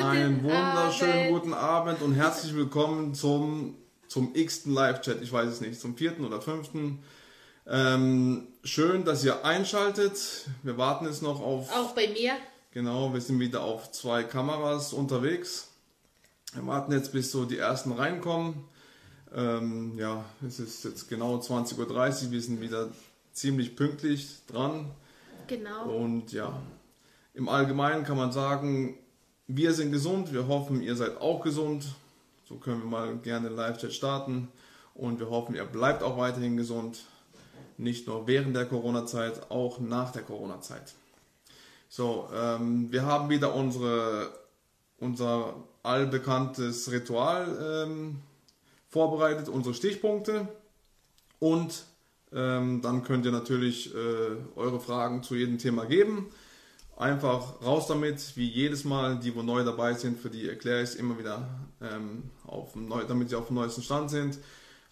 guten 0.00 0.10
Einen 0.10 0.42
wunderschönen 0.42 1.12
Abend. 1.12 1.28
guten 1.30 1.54
Abend 1.54 2.02
und 2.02 2.14
herzlich 2.14 2.54
willkommen 2.54 3.12
zum, 3.14 3.76
zum 4.08 4.34
x-ten 4.34 4.72
Live-Chat. 4.72 5.20
Ich 5.20 5.30
weiß 5.30 5.46
es 5.50 5.60
nicht, 5.60 5.78
zum 5.78 5.94
vierten 5.94 6.24
oder 6.24 6.40
fünften. 6.40 7.02
Ähm, 7.66 8.48
schön, 8.64 9.04
dass 9.04 9.22
ihr 9.24 9.44
einschaltet. 9.44 10.48
Wir 10.62 10.78
warten 10.78 11.04
jetzt 11.04 11.22
noch 11.22 11.42
auf. 11.42 11.70
Auch 11.76 11.94
bei 11.94 12.08
mir. 12.08 12.32
Genau, 12.70 13.12
wir 13.12 13.20
sind 13.20 13.40
wieder 13.40 13.62
auf 13.62 13.92
zwei 13.92 14.22
Kameras 14.22 14.94
unterwegs. 14.94 15.68
Wir 16.54 16.66
warten 16.66 16.92
jetzt, 16.92 17.12
bis 17.12 17.30
so 17.30 17.44
die 17.44 17.58
ersten 17.58 17.92
reinkommen. 17.92 18.64
Ähm, 19.34 19.98
ja, 19.98 20.24
es 20.46 20.60
ist 20.60 20.82
jetzt 20.84 21.10
genau 21.10 21.36
20.30 21.36 21.78
Uhr. 22.26 22.30
Wir 22.30 22.40
sind 22.40 22.62
wieder 22.62 22.88
ziemlich 23.32 23.76
pünktlich 23.76 24.38
dran. 24.46 24.92
Genau. 25.46 25.90
Und 25.90 26.32
ja, 26.32 26.58
im 27.34 27.50
Allgemeinen 27.50 28.02
kann 28.04 28.16
man 28.16 28.32
sagen, 28.32 28.96
wir 29.56 29.72
sind 29.72 29.92
gesund. 29.92 30.32
Wir 30.32 30.46
hoffen, 30.46 30.82
ihr 30.82 30.96
seid 30.96 31.20
auch 31.20 31.42
gesund. 31.42 31.84
So 32.48 32.56
können 32.56 32.82
wir 32.82 32.88
mal 32.88 33.16
gerne 33.18 33.48
Live-Chat 33.48 33.92
starten. 33.92 34.48
Und 34.94 35.20
wir 35.20 35.30
hoffen, 35.30 35.54
ihr 35.54 35.64
bleibt 35.64 36.02
auch 36.02 36.18
weiterhin 36.18 36.56
gesund. 36.56 37.04
Nicht 37.76 38.06
nur 38.06 38.26
während 38.26 38.54
der 38.54 38.66
Corona-Zeit, 38.66 39.50
auch 39.50 39.80
nach 39.80 40.12
der 40.12 40.22
Corona-Zeit. 40.22 40.94
So, 41.88 42.28
ähm, 42.34 42.92
wir 42.92 43.04
haben 43.04 43.30
wieder 43.30 43.54
unsere, 43.54 44.30
unser 44.98 45.54
allbekanntes 45.82 46.90
Ritual 46.92 47.86
ähm, 47.88 48.20
vorbereitet, 48.88 49.48
unsere 49.48 49.74
Stichpunkte. 49.74 50.46
Und 51.38 51.84
ähm, 52.32 52.82
dann 52.82 53.02
könnt 53.02 53.24
ihr 53.24 53.32
natürlich 53.32 53.94
äh, 53.94 53.98
eure 54.54 54.78
Fragen 54.78 55.22
zu 55.22 55.34
jedem 55.34 55.58
Thema 55.58 55.86
geben. 55.86 56.30
Einfach 57.00 57.62
raus 57.64 57.86
damit, 57.86 58.36
wie 58.36 58.46
jedes 58.46 58.84
Mal. 58.84 59.18
Die, 59.18 59.34
wo 59.34 59.42
neu 59.42 59.64
dabei 59.64 59.94
sind, 59.94 60.20
für 60.20 60.28
die 60.28 60.46
erkläre 60.46 60.82
ich 60.82 60.90
es 60.90 60.94
immer 60.96 61.18
wieder, 61.18 61.48
ähm, 61.80 62.24
auf 62.46 62.76
neu, 62.76 63.04
damit 63.04 63.30
sie 63.30 63.36
auf 63.36 63.46
dem 63.46 63.54
neuesten 63.54 63.82
Stand 63.82 64.10
sind. 64.10 64.38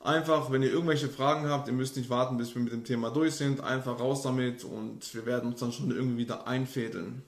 Einfach, 0.00 0.50
wenn 0.50 0.62
ihr 0.62 0.72
irgendwelche 0.72 1.10
Fragen 1.10 1.50
habt, 1.50 1.68
ihr 1.68 1.74
müsst 1.74 1.98
nicht 1.98 2.08
warten, 2.08 2.38
bis 2.38 2.54
wir 2.54 2.62
mit 2.62 2.72
dem 2.72 2.82
Thema 2.82 3.10
durch 3.10 3.34
sind. 3.34 3.60
Einfach 3.60 4.00
raus 4.00 4.22
damit 4.22 4.64
und 4.64 5.14
wir 5.14 5.26
werden 5.26 5.50
uns 5.50 5.60
dann 5.60 5.70
schon 5.70 5.90
irgendwie 5.90 6.16
wieder 6.16 6.46
einfädeln, 6.46 7.24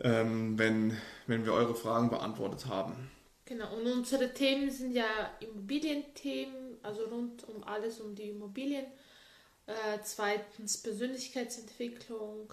ähm, 0.00 0.58
wenn, 0.58 0.96
wenn 1.28 1.44
wir 1.44 1.52
eure 1.52 1.76
Fragen 1.76 2.10
beantwortet 2.10 2.66
haben. 2.66 3.08
Genau. 3.44 3.76
Und 3.76 3.86
unsere 3.86 4.34
Themen 4.34 4.72
sind 4.72 4.90
ja 4.90 5.06
Immobilienthemen, 5.38 6.78
also 6.82 7.04
rund 7.04 7.48
um 7.48 7.62
alles 7.62 8.00
um 8.00 8.16
die 8.16 8.30
Immobilien. 8.30 8.86
Äh, 9.66 10.00
zweitens 10.02 10.78
Persönlichkeitsentwicklung 10.78 12.52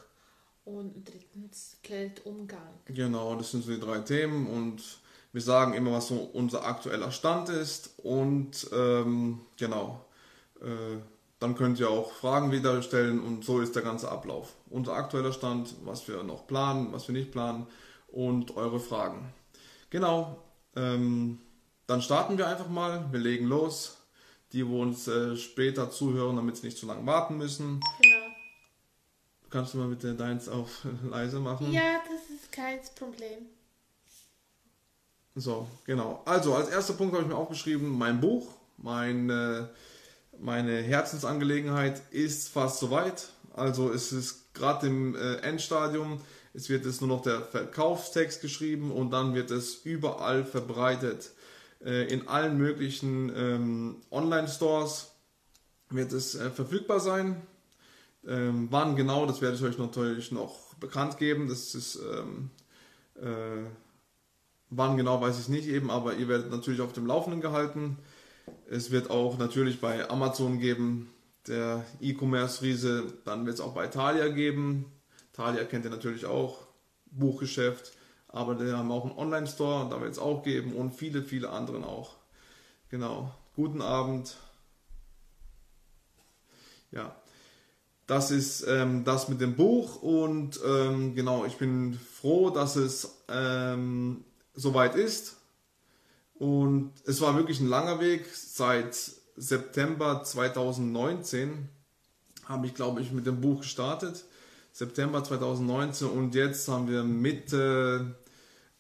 und 0.66 1.08
drittens 1.08 1.77
Geldumgang. 1.83 2.80
Genau, 2.85 3.35
das 3.35 3.52
sind 3.52 3.63
so 3.63 3.71
die 3.71 3.80
drei 3.80 3.99
Themen 3.99 4.47
und 4.47 4.83
wir 5.31 5.41
sagen 5.41 5.73
immer, 5.73 5.94
was 5.94 6.07
so 6.07 6.30
unser 6.33 6.66
aktueller 6.66 7.11
Stand 7.11 7.49
ist 7.49 7.94
und 8.03 8.67
ähm, 8.73 9.41
genau, 9.57 10.05
äh, 10.61 10.97
dann 11.39 11.55
könnt 11.55 11.80
ihr 11.80 11.89
auch 11.89 12.11
Fragen 12.11 12.52
wieder 12.52 12.81
stellen 12.81 13.22
und 13.22 13.45
so 13.45 13.59
ist 13.59 13.75
der 13.75 13.83
ganze 13.83 14.09
Ablauf. 14.09 14.55
Unser 14.69 14.94
aktueller 14.94 15.33
Stand, 15.33 15.75
was 15.83 16.07
wir 16.07 16.23
noch 16.23 16.47
planen, 16.47 16.91
was 16.91 17.07
wir 17.07 17.13
nicht 17.13 17.31
planen 17.31 17.67
und 18.07 18.55
eure 18.55 18.79
Fragen. 18.79 19.33
Genau, 19.89 20.41
ähm, 20.75 21.39
dann 21.88 22.02
starten 22.02 22.38
wir 22.38 22.47
einfach 22.47 22.69
mal, 22.69 23.11
wir 23.11 23.19
legen 23.19 23.45
los. 23.45 23.97
Die, 24.53 24.66
wo 24.66 24.81
uns 24.81 25.07
äh, 25.07 25.35
später 25.35 25.89
zuhören, 25.89 26.38
damit 26.38 26.55
sie 26.55 26.67
nicht 26.67 26.77
zu 26.77 26.85
lange 26.85 27.05
warten 27.05 27.38
müssen. 27.38 27.81
Genau. 28.02 28.24
Kannst 29.55 29.73
du 29.73 29.77
mal 29.77 29.87
bitte 29.87 30.13
deins 30.15 30.49
auf 30.49 30.85
leise 31.09 31.39
machen? 31.39 31.71
Ja, 31.71 32.01
das 32.09 32.29
ist 32.29 32.51
kein 32.51 32.77
Problem. 32.93 33.45
So, 35.33 35.65
genau. 35.85 36.21
Also, 36.25 36.55
als 36.55 36.67
erster 36.67 36.91
Punkt 36.91 37.13
habe 37.13 37.23
ich 37.23 37.29
mir 37.29 37.37
aufgeschrieben, 37.37 37.97
mein 37.97 38.19
Buch, 38.19 38.49
meine, 38.75 39.69
meine 40.37 40.81
Herzensangelegenheit 40.81 42.01
ist 42.11 42.49
fast 42.49 42.79
soweit. 42.79 43.29
Also, 43.53 43.94
es 43.94 44.11
ist 44.11 44.53
gerade 44.53 44.88
im 44.88 45.15
äh, 45.15 45.35
Endstadium. 45.35 46.19
Es 46.53 46.67
wird 46.67 46.85
jetzt 46.85 46.99
nur 46.99 47.07
noch 47.07 47.21
der 47.21 47.41
Verkaufstext 47.41 48.41
geschrieben 48.41 48.91
und 48.91 49.11
dann 49.11 49.35
wird 49.35 49.51
es 49.51 49.75
überall 49.85 50.44
verbreitet. 50.44 51.31
Äh, 51.81 52.11
in 52.11 52.27
allen 52.27 52.57
möglichen 52.57 53.31
ähm, 53.33 54.01
Online-Stores 54.11 55.11
wird 55.91 56.11
es 56.11 56.35
äh, 56.35 56.49
verfügbar 56.49 56.99
sein. 56.99 57.41
Ähm, 58.28 58.68
wann 58.72 58.96
genau, 58.96 59.25
das 59.25 59.41
werde 59.41 59.56
ich 59.56 59.63
euch 59.63 59.78
natürlich 59.78 60.31
noch 60.31 60.74
bekannt 60.75 61.18
geben. 61.18 61.47
Das 61.47 61.75
ist 61.75 61.97
ähm, 61.97 62.50
äh, 63.22 63.69
Wann 64.69 64.97
genau 64.97 65.22
weiß 65.22 65.40
ich 65.40 65.47
nicht 65.47 65.68
eben, 65.68 65.91
aber 65.91 66.16
ihr 66.16 66.28
werdet 66.28 66.50
natürlich 66.50 66.81
auf 66.81 66.91
dem 66.91 67.06
Laufenden 67.06 67.40
gehalten. 67.40 67.97
Es 68.69 68.91
wird 68.91 69.09
auch 69.09 69.38
natürlich 69.38 69.80
bei 69.80 70.09
Amazon 70.09 70.59
geben, 70.59 71.09
der 71.47 71.86
E-Commerce-Riese. 72.02 73.13
Dann 73.25 73.46
wird 73.46 73.56
es 73.56 73.62
auch 73.62 73.74
bei 73.74 73.88
Thalia 73.88 74.28
geben. 74.30 74.92
Thalia 75.34 75.63
kennt 75.66 75.86
ihr 75.86 75.92
natürlich 75.92 76.25
auch, 76.25 76.59
Buchgeschäft. 77.12 77.94
Aber 78.28 78.56
die 78.56 78.72
haben 78.72 78.92
auch 78.92 79.06
einen 79.06 79.18
Online-Store, 79.18 79.88
da 79.90 80.02
wird 80.02 80.12
es 80.12 80.19
auch 80.19 80.44
geben 80.44 80.74
und 80.74 80.94
viele, 80.94 81.24
viele 81.24 81.50
anderen 81.52 81.86
auch. 81.86 82.16
Genau. 82.90 83.34
Guten 83.56 83.81
Abend. 83.81 84.36
Ja, 86.92 87.16
das 88.07 88.31
ist 88.31 88.66
ähm, 88.67 89.03
das 89.03 89.29
mit 89.29 89.41
dem 89.41 89.55
Buch 89.55 90.01
und 90.01 90.59
ähm, 90.66 91.16
genau, 91.16 91.45
ich 91.45 91.57
bin 91.57 91.93
froh, 91.93 92.49
dass 92.51 92.75
es 92.75 93.23
ähm, 93.29 94.23
soweit 94.53 94.95
ist. 94.95 95.38
Und 96.35 96.91
es 97.05 97.21
war 97.21 97.35
wirklich 97.35 97.59
ein 97.61 97.67
langer 97.67 97.99
Weg. 97.99 98.25
Seit 98.33 98.95
September 99.38 100.23
2019 100.23 101.69
habe 102.45 102.67
ich, 102.67 102.75
glaube 102.75 103.01
ich, 103.01 103.11
mit 103.11 103.25
dem 103.25 103.41
Buch 103.41 103.61
gestartet. 103.61 104.25
September 104.71 105.23
2019 105.23 106.07
und 106.07 106.35
jetzt 106.35 106.67
haben 106.67 106.89
wir 106.89 107.03
Mitte 107.03 108.15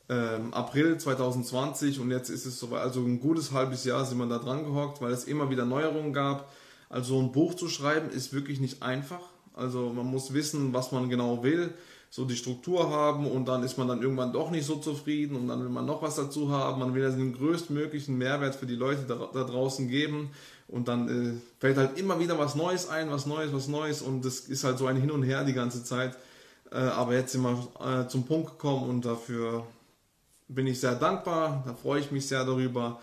ähm, 0.09 0.53
April 0.53 0.97
2020 0.97 1.99
und 1.99 2.11
jetzt 2.11 2.29
ist 2.29 2.45
es 2.45 2.59
soweit. 2.59 2.81
Also 2.81 2.99
ein 2.99 3.21
gutes 3.21 3.53
halbes 3.53 3.85
Jahr 3.85 4.05
sind 4.05 4.17
wir 4.17 4.27
da 4.27 4.37
dran 4.37 4.65
gehockt, 4.65 5.01
weil 5.01 5.13
es 5.13 5.23
immer 5.23 5.49
wieder 5.49 5.65
Neuerungen 5.65 6.13
gab. 6.13 6.51
Also 6.89 7.19
ein 7.19 7.31
Buch 7.31 7.53
zu 7.55 7.67
schreiben 7.67 8.09
ist 8.09 8.33
wirklich 8.33 8.59
nicht 8.59 8.83
einfach. 8.83 9.21
Also 9.53 9.89
man 9.89 10.05
muss 10.05 10.33
wissen, 10.33 10.73
was 10.73 10.91
man 10.91 11.09
genau 11.09 11.43
will 11.43 11.73
so 12.15 12.23
die 12.23 12.37
Struktur 12.37 12.89
haben 12.89 13.27
und 13.27 13.45
dann 13.45 13.61
ist 13.63 13.77
man 13.77 13.89
dann 13.89 14.01
irgendwann 14.01 14.31
doch 14.31 14.49
nicht 14.49 14.65
so 14.65 14.77
zufrieden 14.77 15.35
und 15.35 15.49
dann 15.49 15.61
will 15.61 15.69
man 15.69 15.85
noch 15.85 16.01
was 16.01 16.15
dazu 16.15 16.49
haben. 16.49 16.79
Man 16.79 16.93
will 16.93 17.03
ja 17.03 17.09
den 17.09 17.33
größtmöglichen 17.33 18.17
Mehrwert 18.17 18.55
für 18.55 18.65
die 18.65 18.75
Leute 18.75 19.01
da, 19.05 19.29
da 19.33 19.43
draußen 19.43 19.89
geben 19.89 20.29
und 20.69 20.87
dann 20.87 21.09
äh, 21.09 21.33
fällt 21.59 21.75
halt 21.75 21.99
immer 21.99 22.17
wieder 22.17 22.39
was 22.39 22.55
Neues 22.55 22.87
ein, 22.87 23.11
was 23.11 23.25
Neues, 23.25 23.51
was 23.51 23.67
Neues 23.67 24.01
und 24.01 24.23
das 24.23 24.39
ist 24.39 24.63
halt 24.63 24.77
so 24.77 24.85
ein 24.87 24.95
Hin 24.95 25.11
und 25.11 25.23
Her 25.23 25.43
die 25.43 25.51
ganze 25.51 25.83
Zeit. 25.83 26.17
Äh, 26.71 26.77
aber 26.77 27.15
jetzt 27.15 27.33
sind 27.33 27.41
wir 27.41 27.67
äh, 27.83 28.07
zum 28.07 28.25
Punkt 28.25 28.51
gekommen 28.51 28.89
und 28.89 29.03
dafür 29.03 29.65
bin 30.47 30.67
ich 30.67 30.79
sehr 30.79 30.95
dankbar, 30.95 31.63
da 31.65 31.73
freue 31.73 31.99
ich 31.99 32.11
mich 32.11 32.27
sehr 32.27 32.45
darüber. 32.45 33.01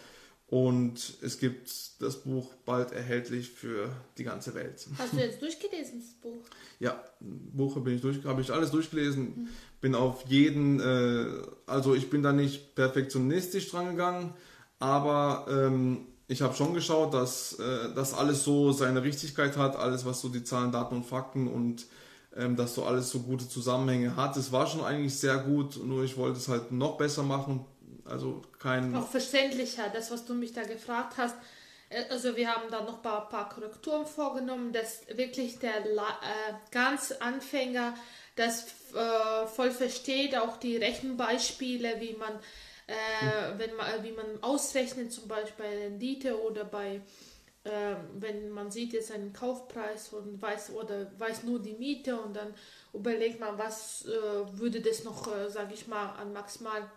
Und 0.53 1.15
es 1.23 1.39
gibt 1.39 1.73
das 2.03 2.25
Buch 2.25 2.53
bald 2.67 2.93
erhältlich 2.93 3.49
für 3.49 3.89
die 4.19 4.25
ganze 4.25 4.53
Welt. 4.55 4.87
Hast 4.99 5.15
du 5.15 5.17
jetzt 5.17 5.41
durchgelesen, 5.41 6.01
das 6.01 6.13
Buch? 6.21 6.45
Ja, 6.79 7.03
Buch 7.21 7.81
bin 7.81 7.95
ich 7.95 8.03
durch, 8.03 8.23
habe 8.27 8.43
ich 8.43 8.53
alles 8.53 8.71
durchgelesen. 8.71 9.49
Bin 9.81 9.95
auf 9.95 10.27
jeden, 10.29 10.79
äh, 10.79 11.25
also 11.65 11.95
ich 11.95 12.11
bin 12.11 12.23
da 12.23 12.35
nicht 12.35 12.75
perfektionistisch 12.75 13.71
dran 13.71 13.93
gegangen, 13.93 14.35
aber 14.79 15.47
ähm, 15.49 16.09
ich 16.29 16.43
habe 16.43 16.55
schon 16.55 16.75
geschaut, 16.75 17.15
dass 17.15 17.59
äh, 17.59 17.95
das 17.95 18.12
alles 18.12 18.45
so 18.45 18.73
seine 18.73 19.03
Richtigkeit 19.03 19.57
hat, 19.57 19.75
alles 19.77 20.05
was 20.05 20.21
so 20.21 20.29
die 20.29 20.45
Zahlen, 20.45 20.71
Daten 20.71 20.97
und 20.97 21.07
Fakten 21.07 21.49
und 21.49 21.87
ähm, 22.37 22.57
dass 22.57 22.75
so 22.75 22.85
alles 22.85 23.09
so 23.09 23.21
gute 23.21 23.49
Zusammenhänge 23.49 24.17
hat. 24.17 24.37
Es 24.37 24.53
war 24.53 24.67
schon 24.67 24.85
eigentlich 24.85 25.15
sehr 25.19 25.39
gut, 25.39 25.83
nur 25.83 26.05
ich 26.05 26.19
wollte 26.19 26.37
es 26.37 26.49
halt 26.49 26.73
noch 26.73 26.99
besser 26.99 27.23
machen. 27.23 27.65
Also 28.04 28.43
kein. 28.58 28.94
Auch 28.96 29.08
verständlicher, 29.08 29.88
das, 29.88 30.10
was 30.10 30.25
du 30.25 30.34
mich 30.34 30.52
da 30.52 30.62
gefragt 30.62 31.14
hast. 31.16 31.37
Äh, 31.88 32.04
Also 32.10 32.37
wir 32.37 32.49
haben 32.49 32.70
da 32.70 32.82
noch 32.82 32.96
ein 32.96 33.02
paar, 33.02 33.28
paar 33.28 33.49
Korrekturen 33.49 34.06
vorgenommen, 34.06 34.72
dass 34.72 35.06
wirklich 35.14 35.58
der 35.58 35.84
äh, 35.84 36.54
ganz 36.70 37.12
Anfänger 37.12 37.94
das 38.37 38.66
äh, 38.94 39.46
voll 39.46 39.70
versteht, 39.70 40.37
auch 40.37 40.56
die 40.56 40.76
Rechenbeispiele, 40.78 42.00
wie 42.00 42.14
man, 42.14 42.32
äh, 42.87 43.58
wenn 43.58 43.75
man, 43.76 44.02
wie 44.02 44.12
man 44.12 44.43
ausrechnet, 44.43 45.12
zum 45.12 45.28
Beispiel 45.28 45.64
bei 45.66 45.78
Rendite 45.84 46.40
oder 46.43 46.64
bei, 46.64 47.02
äh, 47.64 47.94
wenn 48.14 48.50
man 48.50 48.70
sieht 48.70 48.94
jetzt 48.94 49.12
einen 49.12 49.34
Kaufpreis 49.34 50.14
und 50.14 50.40
weiß 50.40 50.70
oder 50.70 51.12
weiß 51.19 51.43
nur 51.44 51.60
die 51.60 51.75
Miete 51.75 52.19
und 52.19 52.34
dann 52.34 52.54
überlegt 52.94 53.38
man, 53.38 53.58
was 53.58 54.06
äh, 54.06 54.58
würde 54.58 54.81
das 54.81 55.04
noch, 55.04 55.28
äh, 55.34 55.50
sage 55.50 55.75
ich 55.75 55.87
mal, 55.87 56.14
an 56.14 56.32
maximal 56.32 56.90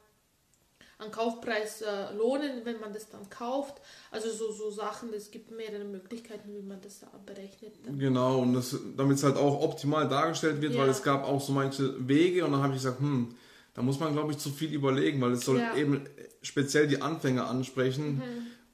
an 0.98 1.12
Kaufpreis 1.12 1.82
äh, 1.82 2.14
lohnen, 2.16 2.62
wenn 2.64 2.80
man 2.80 2.94
das 2.94 3.10
dann 3.10 3.30
kauft. 3.30 3.82
Also 4.12 4.30
so, 4.32 4.52
so 4.52 4.72
Sachen, 4.72 5.14
es 5.14 5.30
gibt 5.32 5.52
mehrere 5.52 5.84
Möglichkeiten, 5.84 6.54
wie 6.56 6.62
man 6.62 6.80
das 6.82 7.02
da 7.02 7.08
berechnet. 7.26 7.74
Dann. 7.86 8.00
Genau, 8.00 8.40
und 8.40 8.64
damit 8.98 9.18
es 9.18 9.24
halt 9.24 9.36
auch 9.38 9.62
optimal 9.62 10.08
dargestellt 10.08 10.62
wird, 10.62 10.74
Ja. 10.74 10.82
weil 10.82 10.90
es 10.90 11.04
gab 11.04 11.26
auch 11.26 11.42
so 11.42 11.52
manche 11.52 12.08
Wege 12.08 12.46
und 12.46 12.52
dann 12.54 12.62
habe 12.62 12.74
ich 12.74 12.80
gesagt, 12.82 13.00
hm, 13.00 13.36
da 13.74 13.82
muss 13.82 14.00
man, 14.00 14.14
glaube 14.14 14.32
ich, 14.32 14.38
zu 14.38 14.50
viel 14.52 14.74
überlegen, 14.74 15.20
weil 15.22 15.34
es 15.34 15.42
soll 15.44 15.60
Ja. 15.60 15.76
eben 15.76 16.06
speziell 16.42 16.88
die 16.88 17.02
Anfänger 17.02 17.48
ansprechen. 17.48 18.22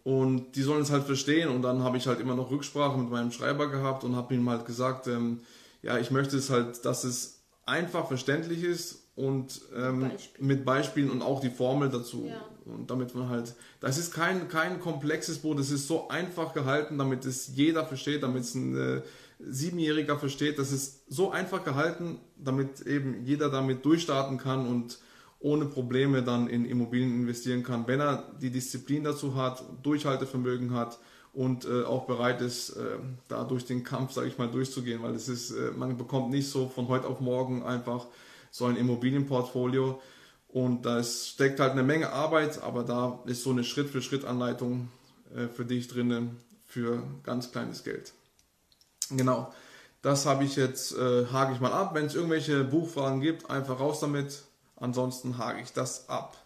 Und 0.04 0.56
die 0.56 0.64
sollen 0.64 0.82
es 0.82 0.90
halt 0.90 1.04
verstehen. 1.06 1.50
Und 1.50 1.62
dann 1.62 1.84
habe 1.84 1.98
ich 1.98 2.08
halt 2.08 2.20
immer 2.20 2.36
noch 2.36 2.50
Rücksprache 2.50 2.98
mit 2.98 3.10
meinem 3.12 3.32
Schreiber 3.32 3.68
gehabt 3.70 4.04
und 4.04 4.16
habe 4.16 4.34
ihm 4.34 4.50
halt 4.50 4.66
gesagt, 4.66 5.08
ähm, 5.08 5.42
ja, 5.84 5.98
ich 6.00 6.10
möchte 6.12 6.38
es 6.38 6.50
halt, 6.50 6.86
dass 6.86 7.04
es 7.04 7.42
einfach 7.66 8.08
verständlich 8.08 8.64
ist 8.64 9.01
und 9.16 9.62
ähm, 9.76 10.02
Beispiel. 10.02 10.46
mit 10.46 10.66
Beispielen 10.66 11.12
und 11.12 11.22
auch 11.22 11.42
die 11.42 11.50
Formel 11.50 11.90
dazu. 11.90 12.26
Ja. 12.28 12.46
Und 12.66 12.90
damit 12.90 13.14
man 13.16 13.30
halt, 13.30 13.56
das 13.80 13.98
ist 13.98 14.14
kein, 14.14 14.48
kein 14.48 14.80
komplexes 14.80 15.40
Boot, 15.40 15.60
es 15.60 15.72
ist 15.72 15.88
so 15.88 16.08
einfach 16.08 16.54
gehalten, 16.54 16.98
damit 16.98 17.26
es 17.26 17.56
jeder 17.56 17.86
versteht, 17.86 18.24
damit 18.24 18.44
es 18.44 18.56
ein 18.56 18.78
äh, 18.78 19.02
Siebenjähriger 19.40 20.18
versteht. 20.18 20.60
Das 20.60 20.72
ist 20.72 21.04
so 21.10 21.32
einfach 21.32 21.64
gehalten, 21.64 22.20
damit 22.38 22.82
eben 22.82 23.26
jeder 23.26 23.50
damit 23.50 23.84
durchstarten 23.84 24.38
kann 24.38 24.68
und 24.68 25.00
ohne 25.40 25.66
Probleme 25.66 26.22
dann 26.22 26.48
in 26.48 26.66
Immobilien 26.66 27.14
investieren 27.14 27.64
kann, 27.64 27.88
wenn 27.88 28.00
er 28.00 28.32
die 28.40 28.52
Disziplin 28.52 29.04
dazu 29.04 29.36
hat, 29.36 29.64
Durchhaltevermögen 29.82 30.74
hat 30.74 31.00
und 31.34 31.66
äh, 31.66 31.84
auch 31.84 32.06
bereit 32.06 32.42
ist, 32.42 32.72
äh, 32.72 32.98
da 33.28 33.44
durch 33.44 33.66
den 33.66 33.84
Kampf, 33.84 34.12
sage 34.12 34.28
ich 34.28 34.38
mal, 34.38 34.50
durchzugehen, 34.50 35.02
weil 35.02 35.16
es 35.16 35.28
ist, 35.28 35.52
äh, 35.52 35.72
man 35.76 35.98
bekommt 35.98 36.30
nicht 36.30 36.48
so 36.48 36.68
von 36.68 36.88
heute 36.90 37.08
auf 37.08 37.22
morgen 37.22 37.64
einfach 37.64 38.06
so 38.52 38.66
ein 38.66 38.76
Immobilienportfolio 38.76 40.00
und 40.50 40.86
da 40.86 41.02
steckt 41.04 41.60
halt 41.60 41.72
eine 41.72 41.84
Menge 41.84 42.12
Arbeit, 42.12 42.62
aber 42.62 42.84
da 42.84 43.20
ist 43.26 43.44
so 43.44 43.52
eine 43.52 43.64
Schritt-für-Schritt-Anleitung 43.64 44.90
äh, 45.36 45.48
für 45.48 45.66
dich 45.66 45.88
drinne 45.88 46.36
für 46.66 47.04
ganz 47.24 47.52
kleines 47.52 47.84
Geld. 47.84 48.14
Genau, 49.10 49.54
das 50.02 50.26
habe 50.26 50.44
ich 50.44 50.56
jetzt, 50.56 50.94
äh, 50.94 51.26
hake 51.28 51.54
ich 51.54 51.60
mal 51.60 51.72
ab. 51.72 51.94
Wenn 51.94 52.06
es 52.06 52.16
irgendwelche 52.16 52.64
Buchfragen 52.64 53.22
gibt, 53.22 53.50
einfach 53.50 53.80
raus 53.80 54.00
damit. 54.00 54.44
Ansonsten 54.76 55.38
hake 55.38 55.62
ich 55.62 55.74
das 55.74 56.10
ab. 56.10 56.38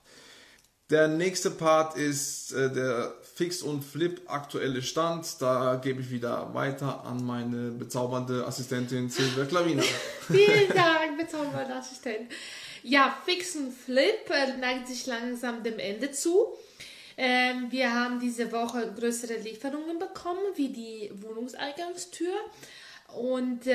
Der 0.90 1.07
nächste 1.07 1.50
Part 1.50 1.96
ist 1.96 2.52
äh, 2.52 2.72
der 2.72 3.13
Fix 3.35 3.61
und 3.61 3.83
Flip 3.83 4.21
aktuelle 4.27 4.81
Stand. 4.81 5.41
Da 5.41 5.75
gebe 5.75 5.99
ich 5.99 6.09
wieder 6.09 6.53
weiter 6.53 7.03
an 7.03 7.25
meine 7.25 7.71
bezaubernde 7.71 8.47
Assistentin 8.47 9.09
Silvia 9.09 9.43
Klavina. 9.43 9.83
Vielen 10.27 10.69
Dank, 10.73 11.17
bezaubernder 11.17 11.75
Assistent. 11.75 12.31
Ja, 12.81 13.13
Fix 13.25 13.57
und 13.57 13.73
Flip 13.73 14.29
äh, 14.29 14.55
neigt 14.57 14.87
sich 14.87 15.05
langsam 15.05 15.63
dem 15.63 15.79
Ende 15.79 16.13
zu. 16.13 16.45
Ähm, 17.17 17.67
wir 17.71 17.93
haben 17.93 18.21
diese 18.21 18.53
Woche 18.53 18.93
größere 18.97 19.35
Lieferungen 19.39 19.99
bekommen, 19.99 20.39
wie 20.55 20.69
die 20.69 21.11
Wohnungseingangstür. 21.15 22.33
Und 23.17 23.67
äh, 23.67 23.73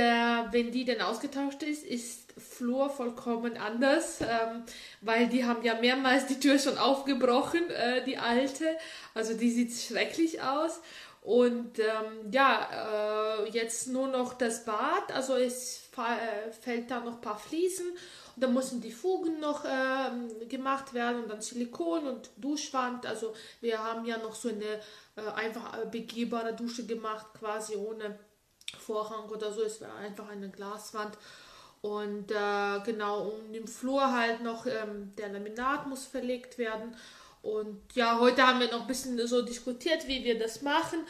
wenn 0.52 0.72
die 0.72 0.86
dann 0.86 1.02
ausgetauscht 1.02 1.62
ist, 1.64 1.84
ist 1.84 2.29
Flur 2.40 2.90
vollkommen 2.90 3.56
anders, 3.56 4.20
ähm, 4.20 4.64
weil 5.00 5.28
die 5.28 5.44
haben 5.44 5.62
ja 5.62 5.74
mehrmals 5.74 6.26
die 6.26 6.40
Tür 6.40 6.58
schon 6.58 6.78
aufgebrochen, 6.78 7.70
äh, 7.70 8.04
die 8.04 8.18
alte. 8.18 8.76
Also 9.14 9.34
die 9.34 9.50
sieht 9.50 9.72
schrecklich 9.72 10.42
aus. 10.42 10.80
Und 11.22 11.78
ähm, 11.78 12.32
ja, 12.32 13.42
äh, 13.42 13.50
jetzt 13.50 13.88
nur 13.88 14.08
noch 14.08 14.34
das 14.34 14.64
Bad, 14.64 15.12
also 15.12 15.36
es 15.36 15.90
äh, 15.98 16.50
fällt 16.50 16.90
da 16.90 17.00
noch 17.00 17.16
ein 17.16 17.20
paar 17.20 17.38
Fliesen 17.38 17.90
und 18.34 18.42
dann 18.42 18.54
müssen 18.54 18.80
die 18.80 18.92
Fugen 18.92 19.38
noch 19.38 19.66
ähm, 19.66 20.48
gemacht 20.48 20.94
werden 20.94 21.22
und 21.22 21.28
dann 21.28 21.42
Silikon 21.42 22.06
und 22.06 22.30
Duschwand. 22.38 23.04
Also 23.04 23.34
wir 23.60 23.84
haben 23.84 24.06
ja 24.06 24.16
noch 24.16 24.34
so 24.34 24.48
eine 24.48 24.80
äh, 25.16 25.30
einfach 25.34 25.78
äh, 25.78 25.86
begehbare 25.90 26.54
Dusche 26.54 26.86
gemacht, 26.86 27.26
quasi 27.38 27.76
ohne 27.76 28.18
Vorhang 28.78 29.28
oder 29.28 29.52
so. 29.52 29.62
Es 29.62 29.80
war 29.82 29.94
einfach 29.96 30.28
eine 30.30 30.48
Glaswand. 30.48 31.18
Und 31.82 32.30
äh, 32.30 32.80
genau, 32.84 33.28
um 33.28 33.52
den 33.52 33.66
Flur 33.66 34.12
halt 34.12 34.42
noch, 34.42 34.66
ähm, 34.66 35.12
der 35.16 35.30
Laminat 35.30 35.86
muss 35.86 36.04
verlegt 36.04 36.58
werden. 36.58 36.94
Und 37.42 37.80
ja, 37.94 38.18
heute 38.18 38.46
haben 38.46 38.60
wir 38.60 38.70
noch 38.70 38.82
ein 38.82 38.86
bisschen 38.86 39.26
so 39.26 39.42
diskutiert, 39.42 40.06
wie 40.06 40.22
wir 40.24 40.38
das 40.38 40.60
machen. 40.60 41.00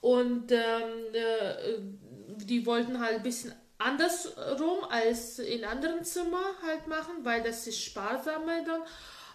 Und 0.00 0.52
ähm, 0.52 1.14
äh, 1.14 1.78
die 2.36 2.66
wollten 2.66 3.00
halt 3.00 3.16
ein 3.16 3.22
bisschen 3.22 3.54
andersrum 3.78 4.84
als 4.90 5.38
in 5.38 5.64
anderen 5.64 6.04
Zimmern 6.04 6.54
halt 6.66 6.86
machen, 6.88 7.24
weil 7.24 7.42
das 7.42 7.66
ist 7.66 7.82
sparsamer 7.82 8.64
dann. 8.64 8.82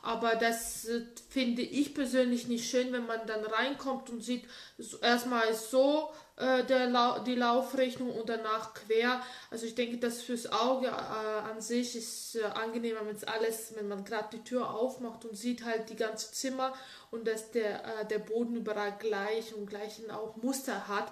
Aber 0.03 0.35
das 0.35 0.85
äh, 0.85 1.01
finde 1.29 1.61
ich 1.61 1.95
persönlich 1.95 2.47
nicht 2.47 2.69
schön, 2.69 2.91
wenn 2.91 3.07
man 3.07 3.25
dann 3.25 3.43
reinkommt 3.43 4.09
und 4.09 4.21
sieht, 4.21 4.43
so, 4.77 4.97
erstmal 4.99 5.47
ist 5.47 5.71
so 5.71 6.11
äh, 6.35 6.63
der 6.63 6.87
Lau 6.87 7.19
die 7.19 7.35
Laufrechnung 7.35 8.11
und 8.11 8.29
danach 8.29 8.73
quer. 8.73 9.21
Also 9.51 9.65
ich 9.65 9.75
denke, 9.75 9.97
das 9.97 10.21
fürs 10.21 10.51
Auge 10.51 10.87
äh, 10.87 10.91
an 10.91 11.61
sich 11.61 11.95
ist 11.95 12.35
äh, 12.35 12.43
angenehmer, 12.43 13.05
wenn 13.05 13.15
es 13.15 13.23
alles, 13.23 13.75
wenn 13.75 13.87
man 13.87 14.03
gerade 14.03 14.35
die 14.37 14.43
Tür 14.43 14.73
aufmacht 14.73 15.25
und 15.25 15.35
sieht 15.35 15.63
halt 15.63 15.89
die 15.89 15.95
ganze 15.95 16.31
Zimmer 16.31 16.73
und 17.11 17.27
dass 17.27 17.51
der, 17.51 17.85
äh, 17.85 18.07
der 18.07 18.19
Boden 18.19 18.55
überall 18.55 18.97
gleich 18.97 19.53
und 19.53 19.67
gleichen 19.67 20.09
auch 20.09 20.35
Muster 20.37 20.87
hat. 20.87 21.11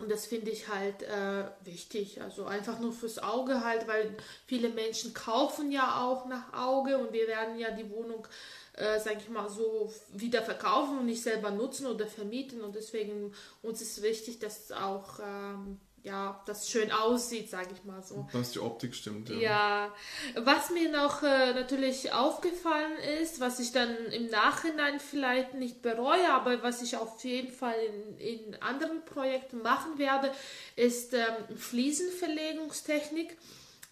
Und 0.00 0.10
das 0.10 0.26
finde 0.26 0.50
ich 0.50 0.68
halt 0.68 1.02
äh, 1.04 1.44
wichtig. 1.64 2.20
Also 2.20 2.46
einfach 2.46 2.80
nur 2.80 2.92
fürs 2.92 3.20
Auge 3.20 3.64
halt, 3.64 3.86
weil 3.86 4.16
viele 4.46 4.68
Menschen 4.68 5.14
kaufen 5.14 5.70
ja 5.70 6.04
auch 6.04 6.26
nach 6.26 6.52
Auge 6.52 6.98
und 6.98 7.12
wir 7.12 7.28
werden 7.28 7.58
ja 7.58 7.70
die 7.70 7.88
Wohnung, 7.90 8.26
äh, 8.26 8.28
sage 8.76 9.18
ich 9.20 9.28
mal, 9.28 9.48
so 9.48 9.92
wieder 10.12 10.42
verkaufen 10.42 10.98
und 10.98 11.06
nicht 11.06 11.22
selber 11.22 11.50
nutzen 11.50 11.86
oder 11.86 12.06
vermieten. 12.06 12.62
Und 12.62 12.74
deswegen 12.74 13.32
uns 13.62 13.80
ist 13.80 14.02
wichtig, 14.02 14.38
dass 14.38 14.72
auch 14.72 15.20
ähm, 15.20 15.80
ja, 16.04 16.42
das 16.44 16.68
schön 16.68 16.92
aussieht, 16.92 17.48
sage 17.48 17.70
ich 17.72 17.82
mal 17.84 18.02
so. 18.02 18.28
Dass 18.30 18.50
die 18.50 18.58
Optik 18.58 18.94
stimmt. 18.94 19.30
Ja. 19.30 19.36
Ja, 19.38 19.94
was 20.36 20.68
mir 20.70 20.90
noch 20.92 21.22
äh, 21.22 21.54
natürlich 21.54 22.12
aufgefallen 22.12 22.92
ist, 23.22 23.40
was 23.40 23.58
ich 23.58 23.72
dann 23.72 23.96
im 24.12 24.28
Nachhinein 24.28 25.00
vielleicht 25.00 25.54
nicht 25.54 25.80
bereue, 25.80 26.28
aber 26.30 26.62
was 26.62 26.82
ich 26.82 26.98
auf 26.98 27.24
jeden 27.24 27.50
Fall 27.50 27.74
in, 28.18 28.18
in 28.18 28.62
anderen 28.62 29.02
Projekten 29.06 29.62
machen 29.62 29.98
werde, 29.98 30.30
ist 30.76 31.14
ähm, 31.14 31.56
Fliesenverlegungstechnik. 31.56 33.38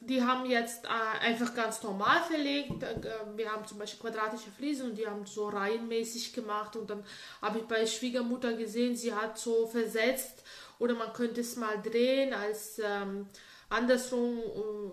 Die 0.07 0.23
haben 0.23 0.49
jetzt 0.51 0.85
äh, 0.85 1.27
einfach 1.27 1.55
ganz 1.55 1.83
normal 1.83 2.23
verlegt. 2.23 2.83
Äh, 2.83 2.97
wir 3.37 3.51
haben 3.51 3.67
zum 3.67 3.79
Beispiel 3.79 4.01
quadratische 4.01 4.51
Fliesen 4.51 4.91
und 4.91 4.99
die 4.99 5.07
haben 5.07 5.27
so 5.27 5.49
reihenmäßig 5.49 6.33
gemacht. 6.33 6.77
Und 6.77 6.91
dann 6.91 7.05
habe 7.41 7.61
ich 7.61 7.65
bei 7.65 7.87
Schwiegermutter 7.87 8.55
gesehen, 8.55 8.97
sie 8.97 9.15
hat 9.15 9.39
so 9.39 9.67
versetzt 9.67 10.43
oder 10.79 10.95
man 10.95 11.13
könnte 11.13 11.41
es 11.41 11.57
mal 11.57 11.81
drehen 11.81 12.35
als 12.35 12.81
ähm, 12.85 13.27
andersrum, 13.73 14.39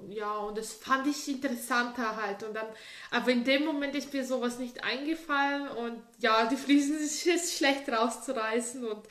äh, 0.09 0.15
ja, 0.15 0.37
und 0.37 0.57
das 0.57 0.73
fand 0.73 1.05
ich 1.07 1.27
interessanter 1.27 2.15
halt. 2.15 2.43
Und 2.43 2.55
dann, 2.55 2.67
aber 3.11 3.31
in 3.31 3.43
dem 3.43 3.65
Moment 3.65 3.95
ist 3.95 4.13
mir 4.13 4.25
sowas 4.25 4.57
nicht 4.57 4.83
eingefallen 4.83 5.67
und 5.69 6.01
ja, 6.19 6.45
die 6.45 6.55
Fliesen 6.55 6.97
ist 6.97 7.25
jetzt 7.25 7.57
schlecht 7.57 7.89
rauszureißen 7.89 8.85
und 8.85 9.03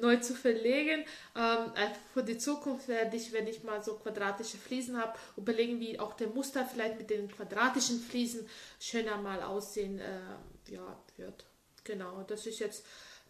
neu 0.00 0.16
zu 0.16 0.34
verlegen. 0.34 1.04
Ähm, 1.36 1.72
einfach 1.74 2.00
für 2.12 2.22
die 2.22 2.38
Zukunft 2.38 2.88
werde 2.88 3.16
ich, 3.16 3.32
wenn 3.32 3.46
ich 3.46 3.62
mal 3.62 3.82
so 3.82 3.94
quadratische 3.94 4.56
Fliesen 4.56 5.00
habe, 5.00 5.18
überlegen, 5.36 5.80
wie 5.80 5.98
auch 5.98 6.14
der 6.14 6.28
Muster 6.28 6.64
vielleicht 6.64 6.98
mit 6.98 7.10
den 7.10 7.30
quadratischen 7.30 8.00
Fliesen 8.00 8.48
schöner 8.80 9.16
mal 9.18 9.42
aussehen 9.42 10.00
äh, 10.00 10.72
ja, 10.72 10.96
wird. 11.16 11.44
Genau, 11.84 12.24
das 12.26 12.46
ist 12.46 12.58
jetzt 12.58 12.84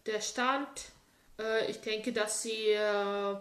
der 0.05 0.21
Stand. 0.21 0.67
Äh, 1.39 1.69
ich 1.69 1.81
denke, 1.81 2.11
dass 2.11 2.41
sie 2.41 2.71
äh, 2.71 3.35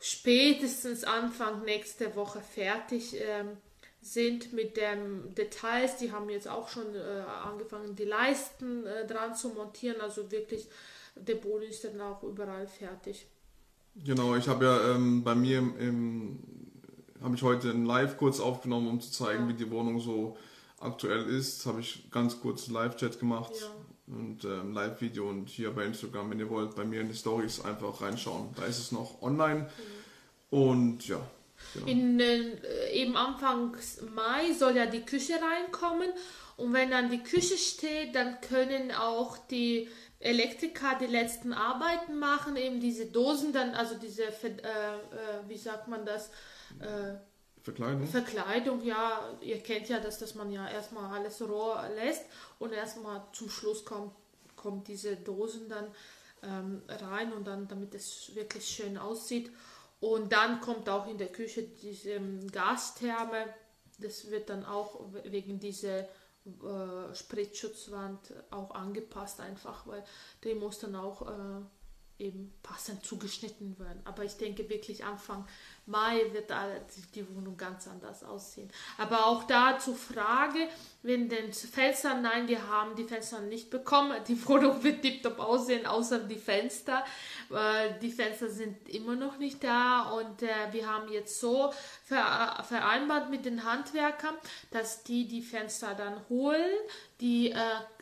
spätestens 0.00 1.04
Anfang 1.04 1.64
nächste 1.64 2.16
Woche 2.16 2.40
fertig 2.40 3.16
ähm, 3.20 3.56
sind 4.00 4.52
mit 4.52 4.76
den 4.76 5.34
Details. 5.34 5.96
Die 5.96 6.12
haben 6.12 6.30
jetzt 6.30 6.48
auch 6.48 6.68
schon 6.68 6.94
äh, 6.94 6.98
angefangen, 7.44 7.96
die 7.96 8.04
Leisten 8.04 8.86
äh, 8.86 9.06
dran 9.06 9.34
zu 9.34 9.50
montieren. 9.50 10.00
Also 10.00 10.30
wirklich, 10.30 10.66
der 11.16 11.36
Boden 11.36 11.64
ist 11.64 11.84
dann 11.84 12.00
auch 12.00 12.22
überall 12.22 12.66
fertig. 12.66 13.26
Genau, 14.04 14.36
ich 14.36 14.46
habe 14.48 14.64
ja 14.64 14.94
ähm, 14.94 15.24
bei 15.24 15.34
mir 15.34 15.58
im, 15.58 15.78
im 15.78 16.38
habe 17.22 17.34
ich 17.34 17.42
heute 17.42 17.70
ein 17.70 17.86
Live 17.86 18.18
kurz 18.18 18.40
aufgenommen, 18.40 18.88
um 18.88 19.00
zu 19.00 19.10
zeigen, 19.10 19.44
Ja. 19.44 19.48
wie 19.48 19.54
die 19.54 19.70
Wohnung 19.70 19.98
so 20.00 20.36
aktuell 20.80 21.24
ist. 21.26 21.64
Habe 21.64 21.80
ich 21.80 22.10
ganz 22.10 22.38
kurz 22.40 22.66
einen 22.66 22.74
Live-Chat 22.74 23.18
gemacht 23.18 23.52
Ja. 23.58 24.14
und 24.14 24.44
ähm, 24.44 24.74
Live-Video 24.74 25.28
und 25.30 25.48
hier 25.48 25.70
bei 25.70 25.86
Instagram, 25.86 26.30
wenn 26.30 26.38
ihr 26.38 26.50
wollt, 26.50 26.74
bei 26.76 26.84
mir 26.84 27.00
in 27.00 27.08
die 27.08 27.14
Stories 27.16 27.64
einfach 27.64 28.00
reinschauen. 28.02 28.50
Da 28.56 28.66
ist 28.66 28.78
es 28.78 28.92
noch 28.92 29.22
online 29.22 29.68
und 30.50 31.08
ja. 31.08 31.20
Genau. 31.72 31.86
In, 31.86 32.20
äh, 32.20 32.90
eben 32.92 33.16
Anfang 33.16 33.74
Mai 34.14 34.52
soll 34.52 34.76
ja 34.76 34.84
die 34.84 35.00
Küche 35.06 35.34
reinkommen 35.34 36.10
und 36.58 36.72
wenn 36.74 36.90
dann 36.90 37.10
die 37.10 37.22
Küche 37.22 37.56
steht, 37.56 38.14
dann 38.14 38.40
können 38.42 38.92
auch 38.92 39.38
die 39.48 39.88
Elektriker 40.18 40.96
die 41.00 41.06
letzten 41.06 41.52
Arbeiten 41.52 42.18
machen, 42.18 42.56
eben 42.56 42.80
diese 42.80 43.06
Dosen 43.06 43.52
dann, 43.52 43.74
also 43.74 43.96
diese, 43.96 44.24
äh, 44.24 44.48
äh, 44.48 44.98
wie 45.46 45.58
sagt 45.58 45.88
man 45.88 46.06
das, 46.06 46.28
äh, 46.80 47.14
Verkleidung. 47.62 48.06
Verkleidung, 48.06 48.84
ja, 48.84 49.36
ihr 49.40 49.58
kennt 49.58 49.88
ja 49.88 49.98
das, 49.98 50.18
dass 50.18 50.36
man 50.36 50.52
ja 50.52 50.68
erstmal 50.68 51.12
alles 51.12 51.42
roh 51.42 51.74
lässt 51.96 52.24
und 52.60 52.72
erstmal 52.72 53.22
zum 53.32 53.50
Schluss 53.50 53.84
kommt, 53.84 54.12
kommt 54.54 54.86
diese 54.86 55.16
Dosen 55.16 55.68
dann 55.68 55.86
ähm, 56.44 56.82
rein 56.88 57.32
und 57.32 57.44
dann, 57.44 57.66
damit 57.66 57.94
es 57.94 58.34
wirklich 58.34 58.66
schön 58.68 58.96
aussieht. 58.96 59.50
Und 59.98 60.32
dann 60.32 60.60
kommt 60.60 60.88
auch 60.88 61.08
in 61.08 61.18
der 61.18 61.32
Küche 61.32 61.62
diese 61.62 62.12
ähm, 62.12 62.46
Gastherme 62.52 63.46
das 63.98 64.30
wird 64.30 64.50
dann 64.50 64.64
auch 64.64 65.00
wegen 65.24 65.58
dieser 65.58 66.06
äh, 66.46 67.14
Spritzschutzwand 67.14 68.32
auch 68.50 68.74
angepasst, 68.74 69.40
einfach, 69.40 69.86
weil 69.86 70.04
die 70.44 70.54
muss 70.54 70.78
dann 70.78 70.96
auch 70.96 71.22
äh, 71.22 71.60
eben 72.18 72.52
passend 72.62 73.04
zugeschnitten 73.04 73.78
werden. 73.78 74.00
Aber 74.04 74.24
ich 74.24 74.36
denke 74.36 74.68
wirklich 74.68 75.04
Anfang 75.04 75.46
Mai 75.88 76.20
wird 76.32 76.50
die 77.14 77.36
Wohnung 77.36 77.56
ganz 77.56 77.86
anders 77.86 78.24
aussehen. 78.24 78.68
Aber 78.98 79.26
auch 79.26 79.44
dazu 79.44 79.94
Frage, 79.94 80.68
wenn 81.02 81.28
den 81.28 81.52
Fenster, 81.52 82.20
nein, 82.20 82.48
wir 82.48 82.68
haben 82.68 82.96
die 82.96 83.04
Fenster 83.04 83.40
nicht 83.40 83.70
bekommen. 83.70 84.16
Die 84.26 84.46
Wohnung 84.48 84.82
wird 84.82 85.02
tiptop 85.02 85.38
aussehen, 85.38 85.86
außer 85.86 86.18
die 86.20 86.38
Fenster. 86.38 87.04
Die 88.02 88.10
Fenster 88.10 88.48
sind 88.48 88.88
immer 88.88 89.14
noch 89.14 89.38
nicht 89.38 89.62
da 89.62 90.10
und 90.10 90.42
äh, 90.42 90.72
wir 90.72 90.88
haben 90.88 91.12
jetzt 91.12 91.38
so 91.38 91.72
vereinbart 92.04 93.30
mit 93.30 93.44
den 93.44 93.62
Handwerkern, 93.62 94.34
dass 94.72 95.04
die 95.04 95.28
die 95.28 95.42
Fenster 95.42 95.94
dann 95.94 96.28
holen. 96.28 96.74
Die, 97.20 97.50
äh, 97.50 97.56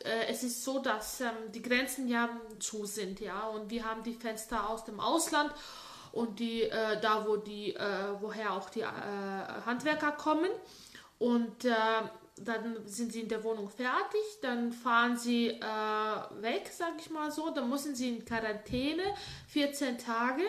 äh, 0.05 0.27
es 0.29 0.43
ist 0.43 0.65
so, 0.65 0.81
dass 0.81 1.21
ähm, 1.21 1.53
die 1.55 1.63
Grenzen 1.63 2.09
ja 2.09 2.29
zu 2.59 2.85
sind, 2.85 3.21
ja, 3.21 3.47
und 3.47 3.71
wir 3.71 3.85
haben 3.85 4.03
die 4.03 4.15
Fenster 4.15 4.69
aus 4.69 4.85
dem 4.85 4.99
Ausland 4.99 5.53
und 6.11 6.41
die 6.41 6.63
äh, 6.63 7.01
da 7.01 7.27
wo 7.27 7.37
die 7.37 7.75
äh, 7.75 8.21
woher 8.21 8.53
auch 8.53 8.71
die 8.71 8.81
äh, 8.81 8.87
Handwerker 8.87 10.13
kommen. 10.13 10.51
Und 11.19 11.65
äh, 11.65 11.75
dann 12.37 12.85
sind 12.87 13.13
sie 13.13 13.21
in 13.21 13.29
der 13.29 13.45
Wohnung 13.45 13.69
fertig, 13.69 14.21
dann 14.43 14.73
fahren 14.73 15.17
sie 15.17 15.51
weg, 16.41 16.69
sag 16.77 16.95
ich 16.99 17.09
mal 17.09 17.31
so, 17.31 17.51
dann 17.51 17.71
müssen 17.71 17.95
sie 17.95 18.09
in 18.09 18.25
Quarantäne 18.25 19.05
14 19.47 19.99
Tage, 19.99 20.43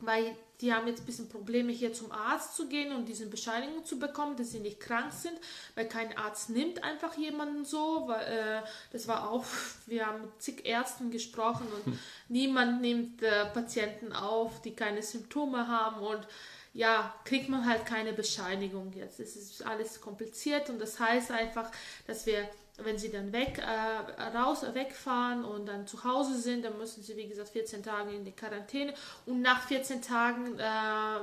weil 0.00 0.36
die 0.60 0.72
haben 0.72 0.86
jetzt 0.86 1.00
ein 1.00 1.06
bisschen 1.06 1.28
Probleme 1.28 1.72
hier 1.72 1.92
zum 1.92 2.10
Arzt 2.12 2.56
zu 2.56 2.68
gehen 2.68 2.94
und 2.94 3.06
diese 3.06 3.26
Bescheinigung 3.26 3.84
zu 3.84 3.98
bekommen, 3.98 4.36
dass 4.36 4.52
sie 4.52 4.60
nicht 4.60 4.80
krank 4.80 5.12
sind, 5.12 5.34
weil 5.74 5.86
kein 5.88 6.16
Arzt 6.16 6.50
nimmt 6.50 6.82
einfach 6.82 7.16
jemanden 7.16 7.64
so, 7.64 8.04
weil 8.06 8.26
äh, 8.26 8.62
das 8.92 9.06
war 9.06 9.30
auch, 9.30 9.44
wir 9.86 10.06
haben 10.06 10.22
mit 10.22 10.42
zig 10.42 10.64
Ärzten 10.64 11.10
gesprochen 11.10 11.66
und 11.74 11.92
hm. 11.92 11.98
niemand 12.28 12.80
nimmt 12.80 13.22
äh, 13.22 13.46
Patienten 13.46 14.12
auf, 14.12 14.62
die 14.62 14.74
keine 14.74 15.02
Symptome 15.02 15.68
haben 15.68 16.00
und 16.00 16.26
ja, 16.72 17.14
kriegt 17.24 17.48
man 17.48 17.66
halt 17.66 17.86
keine 17.86 18.12
Bescheinigung 18.12 18.92
jetzt. 18.92 19.18
Es 19.18 19.34
ist 19.34 19.64
alles 19.64 20.00
kompliziert 20.00 20.68
und 20.68 20.78
das 20.78 21.00
heißt 21.00 21.30
einfach, 21.30 21.70
dass 22.06 22.26
wir 22.26 22.46
wenn 22.78 22.98
sie 22.98 23.10
dann 23.10 23.32
weg, 23.32 23.58
äh, 23.58 24.36
raus, 24.36 24.64
wegfahren 24.74 25.44
und 25.44 25.66
dann 25.66 25.86
zu 25.86 26.04
Hause 26.04 26.38
sind, 26.38 26.64
dann 26.64 26.76
müssen 26.76 27.02
sie, 27.02 27.16
wie 27.16 27.26
gesagt, 27.26 27.48
14 27.48 27.82
Tage 27.82 28.10
in 28.10 28.24
die 28.24 28.32
Quarantäne. 28.32 28.92
Und 29.24 29.40
nach 29.40 29.66
14 29.66 30.02
Tagen 30.02 30.58
äh, 30.58 30.60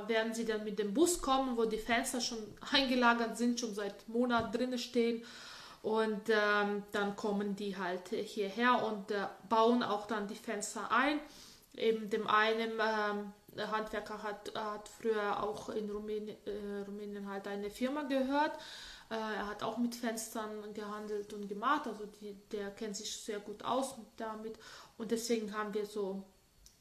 werden 0.08 0.34
sie 0.34 0.44
dann 0.44 0.64
mit 0.64 0.78
dem 0.78 0.92
Bus 0.92 1.22
kommen, 1.22 1.56
wo 1.56 1.64
die 1.64 1.78
Fenster 1.78 2.20
schon 2.20 2.38
eingelagert 2.72 3.38
sind, 3.38 3.60
schon 3.60 3.74
seit 3.74 4.08
Monaten 4.08 4.56
drinnen 4.56 4.78
stehen. 4.78 5.22
Und 5.82 6.30
ähm, 6.30 6.82
dann 6.92 7.14
kommen 7.14 7.54
die 7.56 7.76
halt 7.76 8.08
hierher 8.08 8.82
und 8.84 9.10
äh, 9.10 9.26
bauen 9.48 9.82
auch 9.82 10.06
dann 10.06 10.26
die 10.26 10.34
Fenster 10.34 10.90
ein. 10.90 11.20
Eben 11.76 12.08
dem 12.08 12.26
einen 12.26 12.72
ähm, 12.80 13.32
Handwerker 13.70 14.22
hat, 14.22 14.52
hat 14.54 14.88
früher 14.88 15.42
auch 15.42 15.68
in 15.68 15.90
Rumänien, 15.90 16.36
äh, 16.46 16.84
Rumänien 16.86 17.28
halt 17.28 17.46
eine 17.46 17.70
Firma 17.70 18.02
gehört 18.02 18.52
er 19.16 19.46
hat 19.46 19.62
auch 19.62 19.78
mit 19.78 19.94
Fenstern 19.94 20.72
gehandelt 20.74 21.32
und 21.32 21.48
gemacht, 21.48 21.86
also 21.86 22.06
die, 22.06 22.34
der 22.52 22.70
kennt 22.70 22.96
sich 22.96 23.14
sehr 23.16 23.40
gut 23.40 23.64
aus 23.64 23.94
damit 24.16 24.58
und 24.96 25.10
deswegen 25.10 25.52
haben 25.52 25.74
wir 25.74 25.86
so 25.86 26.24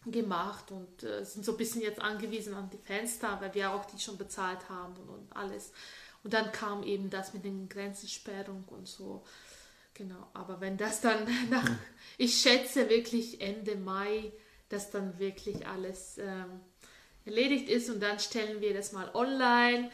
gemacht 0.06 0.72
und 0.72 1.04
äh, 1.04 1.24
sind 1.24 1.46
so 1.46 1.54
ein 1.54 1.58
bisschen 1.58 1.82
jetzt 1.82 2.02
angewiesen 2.02 2.54
an 2.54 2.70
die 2.70 2.78
Fenster, 2.78 3.40
weil 3.40 3.54
wir 3.54 3.72
auch 3.72 3.86
die 3.86 4.00
schon 4.00 4.18
bezahlt 4.18 4.70
haben 4.70 4.96
und, 4.98 5.10
und 5.10 5.36
alles. 5.36 5.72
Und 6.24 6.34
dann 6.34 6.52
kam 6.52 6.84
eben 6.84 7.10
das 7.10 7.34
mit 7.34 7.46
den 7.46 7.70
Grenzensperrung 7.70 8.66
und 8.68 8.88
so. 8.88 9.24
Genau, 9.94 10.28
aber 10.34 10.60
wenn 10.62 10.78
das 10.78 11.02
dann 11.02 11.28
nach, 11.50 11.70
ich 12.18 12.42
schätze 12.42 12.90
wirklich 12.90 13.42
Ende 13.42 13.76
Mai, 13.76 14.32
dass 14.70 14.92
dann 14.92 15.20
wirklich 15.20 15.68
alles 15.68 16.18
ähm, 16.18 16.62
erledigt 17.26 17.70
ist 17.70 17.90
und 17.90 18.02
dann 18.02 18.20
stellen 18.20 18.60
wir 18.60 18.74
das 18.74 18.92
mal 18.92 19.10
online 19.14 19.90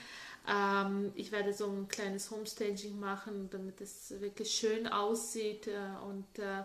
ähm, 0.49 1.11
ich 1.15 1.31
werde 1.31 1.53
so 1.53 1.67
ein 1.67 1.87
kleines 1.87 2.31
Homestaging 2.31 2.99
machen, 2.99 3.49
damit 3.51 3.81
es 3.81 4.19
wirklich 4.19 4.51
schön 4.51 4.87
aussieht 4.87 5.67
äh, 5.67 6.03
und 6.05 6.39
äh, 6.39 6.63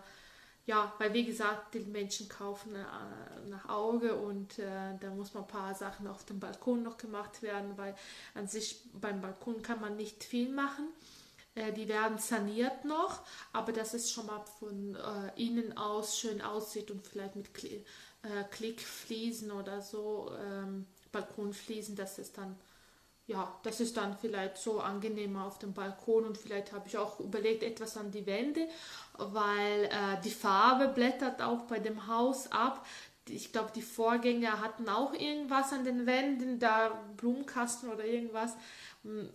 ja, 0.66 0.94
weil 0.98 1.12
wie 1.12 1.26
gesagt, 1.26 1.74
die 1.74 1.80
Menschen 1.80 2.28
kaufen 2.28 2.74
äh, 2.74 3.48
nach 3.50 3.68
Auge 3.68 4.14
und 4.16 4.58
äh, 4.58 4.96
da 4.98 5.10
muss 5.10 5.34
man 5.34 5.42
ein 5.44 5.48
paar 5.48 5.74
Sachen 5.74 6.06
auf 6.06 6.24
dem 6.24 6.40
Balkon 6.40 6.82
noch 6.82 6.96
gemacht 6.96 7.42
werden, 7.42 7.76
weil 7.76 7.94
an 8.34 8.48
sich 8.48 8.80
beim 8.94 9.20
Balkon 9.20 9.60
kann 9.60 9.80
man 9.82 9.96
nicht 9.96 10.24
viel 10.24 10.48
machen. 10.48 10.88
Äh, 11.54 11.72
die 11.72 11.86
werden 11.88 12.16
saniert 12.16 12.86
noch, 12.86 13.20
aber 13.52 13.72
dass 13.72 13.92
es 13.92 14.10
schon 14.10 14.26
mal 14.26 14.42
von 14.58 14.96
äh, 14.96 15.42
innen 15.42 15.76
aus 15.76 16.18
schön 16.18 16.40
aussieht 16.40 16.90
und 16.90 17.06
vielleicht 17.06 17.36
mit 17.36 17.48
äh, 17.62 17.78
Klickfliesen 18.50 19.52
oder 19.52 19.82
so, 19.82 20.32
ähm, 20.40 20.86
Balkonfliesen, 21.12 21.94
dass 21.94 22.16
es 22.18 22.32
dann 22.32 22.56
ja, 23.26 23.58
das 23.62 23.80
ist 23.80 23.96
dann 23.96 24.16
vielleicht 24.18 24.58
so 24.58 24.80
angenehmer 24.80 25.46
auf 25.46 25.58
dem 25.58 25.72
Balkon 25.72 26.24
und 26.24 26.36
vielleicht 26.36 26.72
habe 26.72 26.86
ich 26.88 26.98
auch 26.98 27.20
überlegt 27.20 27.62
etwas 27.62 27.96
an 27.96 28.10
die 28.10 28.26
Wände, 28.26 28.68
weil 29.16 29.84
äh, 29.84 30.20
die 30.22 30.30
Farbe 30.30 30.88
blättert 30.88 31.40
auch 31.40 31.62
bei 31.62 31.78
dem 31.78 32.06
Haus 32.06 32.52
ab. 32.52 32.86
Ich 33.26 33.52
glaube, 33.52 33.72
die 33.74 33.82
Vorgänger 33.82 34.60
hatten 34.60 34.90
auch 34.90 35.14
irgendwas 35.14 35.72
an 35.72 35.84
den 35.84 36.04
Wänden, 36.04 36.58
da 36.58 37.02
Blumenkasten 37.16 37.90
oder 37.90 38.04
irgendwas. 38.04 38.52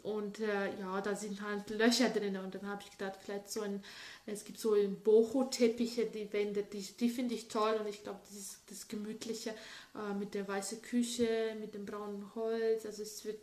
Und 0.03 0.39
äh, 0.39 0.79
ja, 0.79 1.01
da 1.01 1.15
sind 1.15 1.41
halt 1.41 1.71
Löcher 1.71 2.09
drin. 2.09 2.37
Und 2.37 2.53
dann 2.53 2.67
habe 2.67 2.83
ich 2.83 2.91
gedacht, 2.91 3.19
vielleicht 3.23 3.49
so 3.49 3.61
ein, 3.61 3.83
es 4.27 4.43
gibt 4.43 4.59
so 4.59 4.75
Boho-Teppiche, 5.03 6.05
die 6.05 6.31
Wände, 6.31 6.61
die, 6.61 6.81
die 6.81 7.09
finde 7.09 7.33
ich 7.33 7.47
toll. 7.47 7.77
Und 7.79 7.87
ich 7.87 8.03
glaube, 8.03 8.19
das, 8.31 8.59
das 8.67 8.87
Gemütliche 8.87 9.55
äh, 9.95 10.13
mit 10.13 10.35
der 10.35 10.47
weißen 10.47 10.83
Küche, 10.83 11.55
mit 11.59 11.73
dem 11.73 11.85
braunen 11.87 12.33
Holz, 12.35 12.85
also 12.85 13.01
es 13.01 13.25
wird 13.25 13.39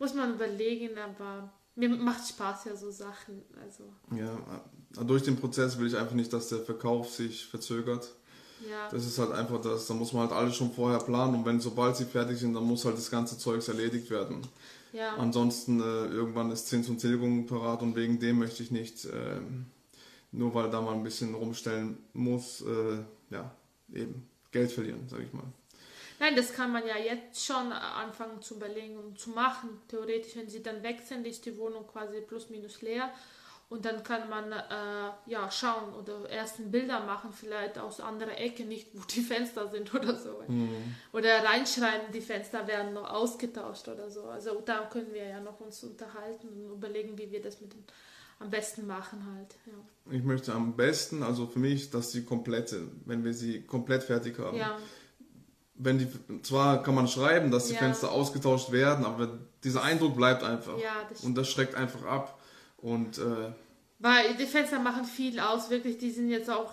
muss 0.00 0.14
man 0.14 0.34
überlegen, 0.34 0.98
aber 0.98 1.52
mir 1.76 1.88
macht 1.90 2.26
Spaß 2.26 2.64
ja 2.64 2.76
so 2.76 2.90
Sachen. 2.90 3.42
Also. 3.62 3.84
Ja, 4.16 5.04
durch 5.04 5.22
den 5.22 5.36
Prozess 5.36 5.78
will 5.78 5.86
ich 5.86 5.96
einfach 5.96 6.14
nicht, 6.14 6.32
dass 6.32 6.48
der 6.48 6.58
Verkauf 6.60 7.10
sich 7.10 7.46
verzögert. 7.46 8.12
Ja. 8.68 8.88
Das 8.90 9.06
ist 9.06 9.18
halt 9.18 9.32
einfach 9.32 9.60
das, 9.62 9.86
da 9.86 9.94
muss 9.94 10.12
man 10.12 10.22
halt 10.22 10.32
alles 10.32 10.56
schon 10.56 10.72
vorher 10.72 10.98
planen 10.98 11.34
und 11.34 11.46
wenn 11.46 11.60
sobald 11.60 11.96
sie 11.96 12.04
fertig 12.04 12.38
sind, 12.38 12.52
dann 12.52 12.64
muss 12.64 12.84
halt 12.84 12.98
das 12.98 13.10
ganze 13.10 13.38
Zeugs 13.38 13.68
erledigt 13.68 14.10
werden. 14.10 14.42
Ja. 14.92 15.16
Ansonsten 15.16 15.80
äh, 15.80 16.06
irgendwann 16.06 16.50
ist 16.50 16.66
Zins 16.66 16.88
und 16.88 16.98
Tilgung 16.98 17.46
parat 17.46 17.80
und 17.80 17.96
wegen 17.96 18.18
dem 18.18 18.38
möchte 18.38 18.62
ich 18.62 18.70
nicht, 18.70 19.06
äh, 19.06 19.40
nur 20.32 20.54
weil 20.54 20.68
da 20.68 20.82
mal 20.82 20.94
ein 20.94 21.02
bisschen 21.02 21.34
rumstellen 21.34 21.98
muss, 22.12 22.60
äh, 22.62 22.98
ja, 23.30 23.54
eben 23.94 24.28
Geld 24.50 24.72
verlieren, 24.72 25.08
sage 25.08 25.22
ich 25.22 25.32
mal. 25.32 25.44
Nein, 26.20 26.36
das 26.36 26.52
kann 26.52 26.70
man 26.70 26.86
ja 26.86 26.98
jetzt 26.98 27.46
schon 27.46 27.72
anfangen 27.72 28.42
zu 28.42 28.56
überlegen 28.56 28.98
und 28.98 29.18
zu 29.18 29.30
machen. 29.30 29.80
Theoretisch, 29.88 30.36
wenn 30.36 30.50
sie 30.50 30.62
dann 30.62 30.82
weg 30.82 31.00
sind, 31.02 31.26
ist 31.26 31.46
die 31.46 31.56
Wohnung 31.56 31.86
quasi 31.86 32.20
plus 32.20 32.50
minus 32.50 32.82
leer. 32.82 33.10
Und 33.70 33.86
dann 33.86 34.02
kann 34.02 34.28
man 34.28 34.52
äh, 34.52 35.30
ja 35.30 35.50
schauen 35.50 35.94
oder 35.94 36.28
ersten 36.28 36.70
Bilder 36.70 37.00
machen, 37.06 37.32
vielleicht 37.32 37.78
aus 37.78 38.00
anderer 38.00 38.36
Ecke, 38.36 38.64
nicht 38.64 38.88
wo 38.92 39.00
die 39.04 39.22
Fenster 39.22 39.68
sind 39.68 39.94
oder 39.94 40.14
so. 40.14 40.42
Mhm. 40.46 40.94
Oder 41.14 41.42
reinschreiben, 41.42 42.12
die 42.12 42.20
Fenster 42.20 42.66
werden 42.66 42.92
noch 42.92 43.08
ausgetauscht 43.08 43.88
oder 43.88 44.10
so. 44.10 44.24
Also 44.24 44.60
da 44.62 44.90
können 44.92 45.14
wir 45.14 45.24
ja 45.24 45.40
noch 45.40 45.58
uns 45.60 45.82
unterhalten 45.84 46.48
und 46.48 46.70
überlegen, 46.70 47.16
wie 47.16 47.30
wir 47.30 47.40
das 47.40 47.62
mit 47.62 47.72
dem 47.72 47.82
am 48.40 48.48
besten 48.48 48.86
machen 48.86 49.22
halt. 49.34 49.54
Ja. 49.66 50.16
Ich 50.16 50.22
möchte 50.22 50.54
am 50.54 50.74
besten, 50.74 51.22
also 51.22 51.46
für 51.46 51.58
mich, 51.58 51.90
dass 51.90 52.10
die 52.10 52.24
komplette, 52.24 52.88
wenn 53.04 53.22
wir 53.22 53.34
sie 53.34 53.62
komplett 53.62 54.02
fertig 54.02 54.38
haben. 54.38 54.56
Ja 54.56 54.78
wenn 55.82 55.98
die, 55.98 56.08
zwar 56.42 56.82
kann 56.82 56.94
man 56.94 57.08
schreiben, 57.08 57.50
dass 57.50 57.68
die 57.68 57.74
ja. 57.74 57.78
Fenster 57.78 58.12
ausgetauscht 58.12 58.70
werden, 58.70 59.04
aber 59.04 59.38
dieser 59.64 59.82
Eindruck 59.82 60.16
bleibt 60.16 60.42
einfach. 60.42 60.78
Ja, 60.78 60.92
das 61.08 61.22
und 61.22 61.34
das 61.34 61.50
schreckt 61.50 61.74
einfach 61.74 62.04
ab. 62.04 62.38
Und, 62.78 63.18
äh, 63.18 63.52
Weil 63.98 64.34
die 64.34 64.46
Fenster 64.46 64.78
machen 64.78 65.04
viel 65.04 65.38
aus, 65.40 65.70
wirklich. 65.70 65.98
Die 65.98 66.10
sind 66.10 66.30
jetzt 66.30 66.50
auch, 66.50 66.72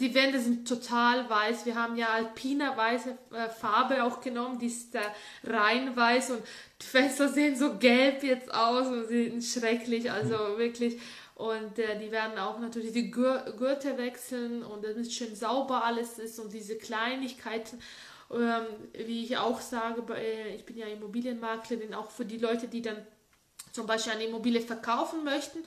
die 0.00 0.14
Wände 0.14 0.40
sind 0.40 0.66
total 0.66 1.28
weiß. 1.28 1.66
Wir 1.66 1.74
haben 1.74 1.96
ja 1.96 2.08
alpiner 2.08 2.76
weiße 2.76 3.10
äh, 3.32 3.48
Farbe 3.48 4.04
auch 4.04 4.20
genommen, 4.20 4.58
die 4.58 4.66
ist 4.66 4.94
da 4.94 5.00
rein 5.44 5.96
weiß 5.96 6.30
und 6.30 6.42
die 6.80 6.86
Fenster 6.86 7.28
sehen 7.28 7.56
so 7.56 7.78
gelb 7.78 8.22
jetzt 8.22 8.52
aus 8.52 8.86
und 8.86 9.06
sind 9.08 9.42
schrecklich. 9.44 10.10
Also 10.10 10.38
hm. 10.38 10.58
wirklich. 10.58 11.00
Und 11.34 11.78
äh, 11.78 11.98
die 11.98 12.12
werden 12.12 12.38
auch 12.38 12.60
natürlich 12.60 12.92
die 12.92 13.10
Gürtel 13.10 13.98
wechseln 13.98 14.62
und 14.62 14.84
damit 14.84 15.12
schön 15.12 15.34
sauber 15.34 15.84
alles 15.84 16.18
ist 16.18 16.38
und 16.38 16.52
diese 16.52 16.76
Kleinigkeiten. 16.76 17.80
Ähm, 18.32 18.66
wie 19.06 19.24
ich 19.24 19.36
auch 19.36 19.60
sage, 19.60 20.02
äh, 20.14 20.54
ich 20.54 20.64
bin 20.64 20.78
ja 20.78 20.86
Immobilienmaklerin, 20.86 21.94
auch 21.94 22.10
für 22.10 22.24
die 22.24 22.38
Leute, 22.38 22.66
die 22.68 22.82
dann 22.82 22.96
zum 23.72 23.86
Beispiel 23.86 24.12
eine 24.12 24.24
Immobilie 24.24 24.60
verkaufen 24.60 25.24
möchten 25.24 25.58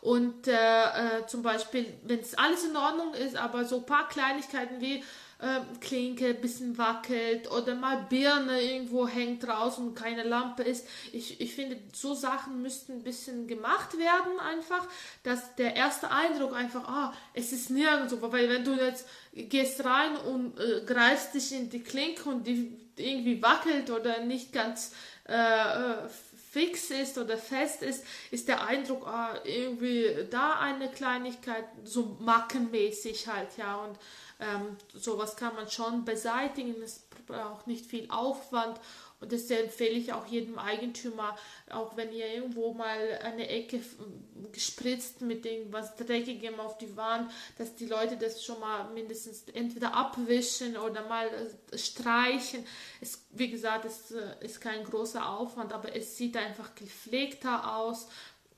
und 0.00 0.48
äh, 0.48 0.52
äh, 0.52 1.26
zum 1.26 1.42
Beispiel, 1.42 1.86
wenn 2.02 2.20
es 2.20 2.34
alles 2.34 2.64
in 2.64 2.76
Ordnung 2.76 3.14
ist, 3.14 3.36
aber 3.36 3.64
so 3.64 3.76
ein 3.76 3.86
paar 3.86 4.08
Kleinigkeiten 4.08 4.80
wie 4.80 5.04
äh, 5.42 5.60
Klinke 5.80 6.28
ein 6.28 6.40
bisschen 6.40 6.78
wackelt 6.78 7.50
oder 7.50 7.74
mal 7.74 8.06
Birne 8.08 8.62
irgendwo 8.62 9.08
hängt 9.08 9.44
draußen 9.44 9.88
und 9.88 9.94
keine 9.96 10.22
Lampe 10.22 10.62
ist. 10.62 10.86
Ich, 11.12 11.40
ich 11.40 11.54
finde, 11.54 11.78
so 11.92 12.14
Sachen 12.14 12.62
müssten 12.62 12.92
ein 12.92 13.02
bisschen 13.02 13.48
gemacht 13.48 13.98
werden 13.98 14.38
einfach, 14.38 14.86
dass 15.24 15.56
der 15.56 15.74
erste 15.74 16.10
Eindruck 16.12 16.54
einfach, 16.54 16.86
ah, 16.86 17.12
es 17.34 17.52
ist 17.52 17.70
nirgendwo, 17.70 18.30
weil 18.30 18.48
wenn 18.48 18.64
du 18.64 18.74
jetzt 18.74 19.08
gehst 19.34 19.84
rein 19.84 20.16
und 20.16 20.58
äh, 20.60 20.82
greifst 20.86 21.34
dich 21.34 21.52
in 21.52 21.68
die 21.68 21.82
Klinke 21.82 22.28
und 22.28 22.46
die 22.46 22.78
irgendwie 22.96 23.42
wackelt 23.42 23.90
oder 23.90 24.20
nicht 24.24 24.52
ganz 24.52 24.92
äh, 25.28 25.34
äh 25.34 26.08
fix 26.52 26.90
ist 26.90 27.16
oder 27.16 27.38
fest 27.38 27.82
ist, 27.82 28.04
ist 28.30 28.46
der 28.46 28.66
Eindruck, 28.66 29.06
ah, 29.06 29.40
irgendwie 29.44 30.26
da 30.30 30.58
eine 30.60 30.90
Kleinigkeit, 30.90 31.64
so 31.82 32.18
mackenmäßig 32.20 33.26
halt, 33.26 33.56
ja, 33.56 33.76
und 33.76 33.96
ähm, 34.38 34.76
sowas 34.92 35.34
kann 35.34 35.54
man 35.54 35.70
schon 35.70 36.04
beseitigen, 36.04 36.74
es 36.82 37.04
braucht 37.26 37.66
nicht 37.66 37.86
viel 37.86 38.10
Aufwand 38.10 38.78
und 39.22 39.30
das 39.30 39.48
empfehle 39.50 39.92
ich 39.92 40.12
auch 40.12 40.26
jedem 40.26 40.58
Eigentümer, 40.58 41.36
auch 41.70 41.96
wenn 41.96 42.12
ihr 42.12 42.26
irgendwo 42.26 42.74
mal 42.74 43.20
eine 43.22 43.48
Ecke 43.48 43.80
gespritzt 44.50 45.20
mit 45.20 45.46
irgendwas 45.46 45.94
Dreckigem 45.94 46.58
auf 46.58 46.76
die 46.76 46.96
Wand, 46.96 47.30
dass 47.56 47.76
die 47.76 47.86
Leute 47.86 48.16
das 48.16 48.44
schon 48.44 48.58
mal 48.58 48.90
mindestens 48.92 49.44
entweder 49.54 49.94
abwischen 49.94 50.76
oder 50.76 51.06
mal 51.06 51.28
äh, 51.28 51.78
streichen. 51.78 52.66
Es, 53.00 53.24
wie 53.30 53.48
gesagt, 53.48 53.84
es 53.84 54.10
äh, 54.10 54.34
ist 54.40 54.60
kein 54.60 54.82
großer 54.82 55.24
Aufwand, 55.24 55.72
aber 55.72 55.94
es 55.94 56.16
sieht 56.16 56.36
einfach 56.36 56.74
gepflegter 56.74 57.76
aus. 57.76 58.08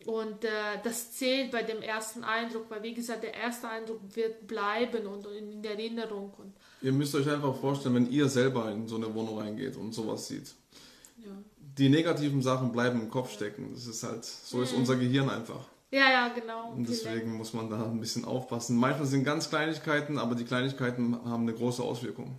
Und 0.06 0.46
äh, 0.46 0.48
das 0.82 1.12
zählt 1.12 1.50
bei 1.50 1.62
dem 1.62 1.82
ersten 1.82 2.24
Eindruck, 2.24 2.70
weil 2.70 2.82
wie 2.82 2.94
gesagt, 2.94 3.22
der 3.22 3.34
erste 3.34 3.68
Eindruck 3.68 4.00
wird 4.16 4.46
bleiben 4.46 5.06
und 5.06 5.26
in 5.26 5.62
der 5.62 5.72
Erinnerung. 5.72 6.32
Und 6.38 6.54
Ihr 6.84 6.92
müsst 6.92 7.14
euch 7.14 7.26
einfach 7.30 7.56
vorstellen, 7.56 7.94
wenn 7.94 8.10
ihr 8.10 8.28
selber 8.28 8.70
in 8.70 8.86
so 8.86 8.96
eine 8.96 9.12
Wohnung 9.14 9.38
reingeht 9.38 9.74
und 9.78 9.94
sowas 9.94 10.28
sieht. 10.28 10.54
Ja. 11.16 11.30
Die 11.78 11.88
negativen 11.88 12.42
Sachen 12.42 12.72
bleiben 12.72 13.00
im 13.00 13.08
Kopf 13.08 13.32
stecken. 13.32 13.70
Das 13.72 13.86
ist 13.86 14.02
halt, 14.02 14.22
so 14.22 14.60
ist 14.60 14.72
mhm. 14.72 14.80
unser 14.80 14.96
Gehirn 14.96 15.30
einfach. 15.30 15.64
Ja, 15.90 16.10
ja, 16.10 16.28
genau. 16.28 16.72
Und 16.72 16.86
deswegen 16.86 17.38
muss 17.38 17.54
man 17.54 17.70
da 17.70 17.86
ein 17.86 18.00
bisschen 18.00 18.26
aufpassen. 18.26 18.76
Manchmal 18.76 19.06
sind 19.06 19.24
ganz 19.24 19.48
Kleinigkeiten, 19.48 20.18
aber 20.18 20.34
die 20.34 20.44
Kleinigkeiten 20.44 21.16
haben 21.24 21.44
eine 21.44 21.54
große 21.54 21.82
Auswirkung. 21.82 22.38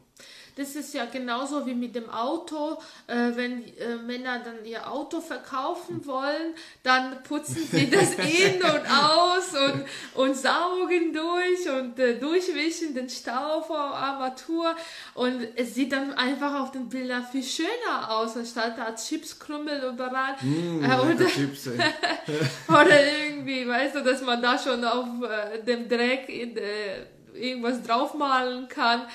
Das 0.55 0.75
ist 0.75 0.93
ja 0.93 1.05
genauso 1.05 1.65
wie 1.65 1.73
mit 1.73 1.95
dem 1.95 2.09
Auto. 2.09 2.77
Äh, 3.07 3.31
wenn 3.35 3.63
äh, 3.77 3.95
Männer 3.97 4.39
dann 4.39 4.63
ihr 4.65 4.89
Auto 4.89 5.19
verkaufen 5.19 6.05
wollen, 6.05 6.53
dann 6.81 7.21
putzen 7.23 7.67
sie 7.69 7.89
das 7.91 8.13
in 8.13 8.61
und 8.63 8.85
aus 8.89 9.53
und, 9.53 9.85
und 10.13 10.35
saugen 10.35 11.11
durch 11.13 11.69
und 11.69 11.99
äh, 11.99 12.17
durchwischen 12.17 12.95
den 12.95 13.09
Staub 13.09 13.65
vor 13.67 13.77
Armatur. 13.77 14.75
Und 15.13 15.47
es 15.55 15.75
sieht 15.75 15.91
dann 15.91 16.13
einfach 16.13 16.61
auf 16.61 16.71
den 16.71 16.87
Bildern 16.87 17.25
viel 17.25 17.43
schöner 17.43 18.09
aus, 18.09 18.37
anstatt 18.37 18.77
da 18.77 18.95
Chipskrümmel 18.95 19.91
überall. 19.93 20.35
Mm, 20.41 20.85
oder, 20.85 21.27
Chips, 21.27 21.67
oder 22.67 23.25
irgendwie, 23.27 23.67
weißt 23.67 23.95
du, 23.95 24.03
dass 24.03 24.21
man 24.21 24.41
da 24.41 24.57
schon 24.57 24.83
auf 24.85 25.07
äh, 25.23 25.61
dem 25.63 25.89
Dreck 25.89 26.29
in, 26.29 26.55
äh, 26.55 27.05
irgendwas 27.35 27.83
draufmalen 27.83 28.67
kann 28.67 29.07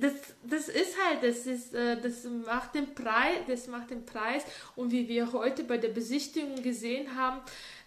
das, 0.00 0.12
das 0.42 0.68
ist 0.68 0.94
halt, 1.06 1.22
das 1.22 1.46
ist, 1.46 1.74
äh, 1.74 2.00
das 2.00 2.24
macht 2.24 2.74
den 2.74 2.94
Preis, 2.94 3.38
das 3.46 3.66
macht 3.68 3.90
den 3.90 4.04
Preis 4.04 4.42
und 4.76 4.90
wie 4.92 5.08
wir 5.08 5.32
heute 5.32 5.64
bei 5.64 5.78
der 5.78 5.88
Besichtigung 5.88 6.62
gesehen 6.62 7.16
haben, 7.16 7.40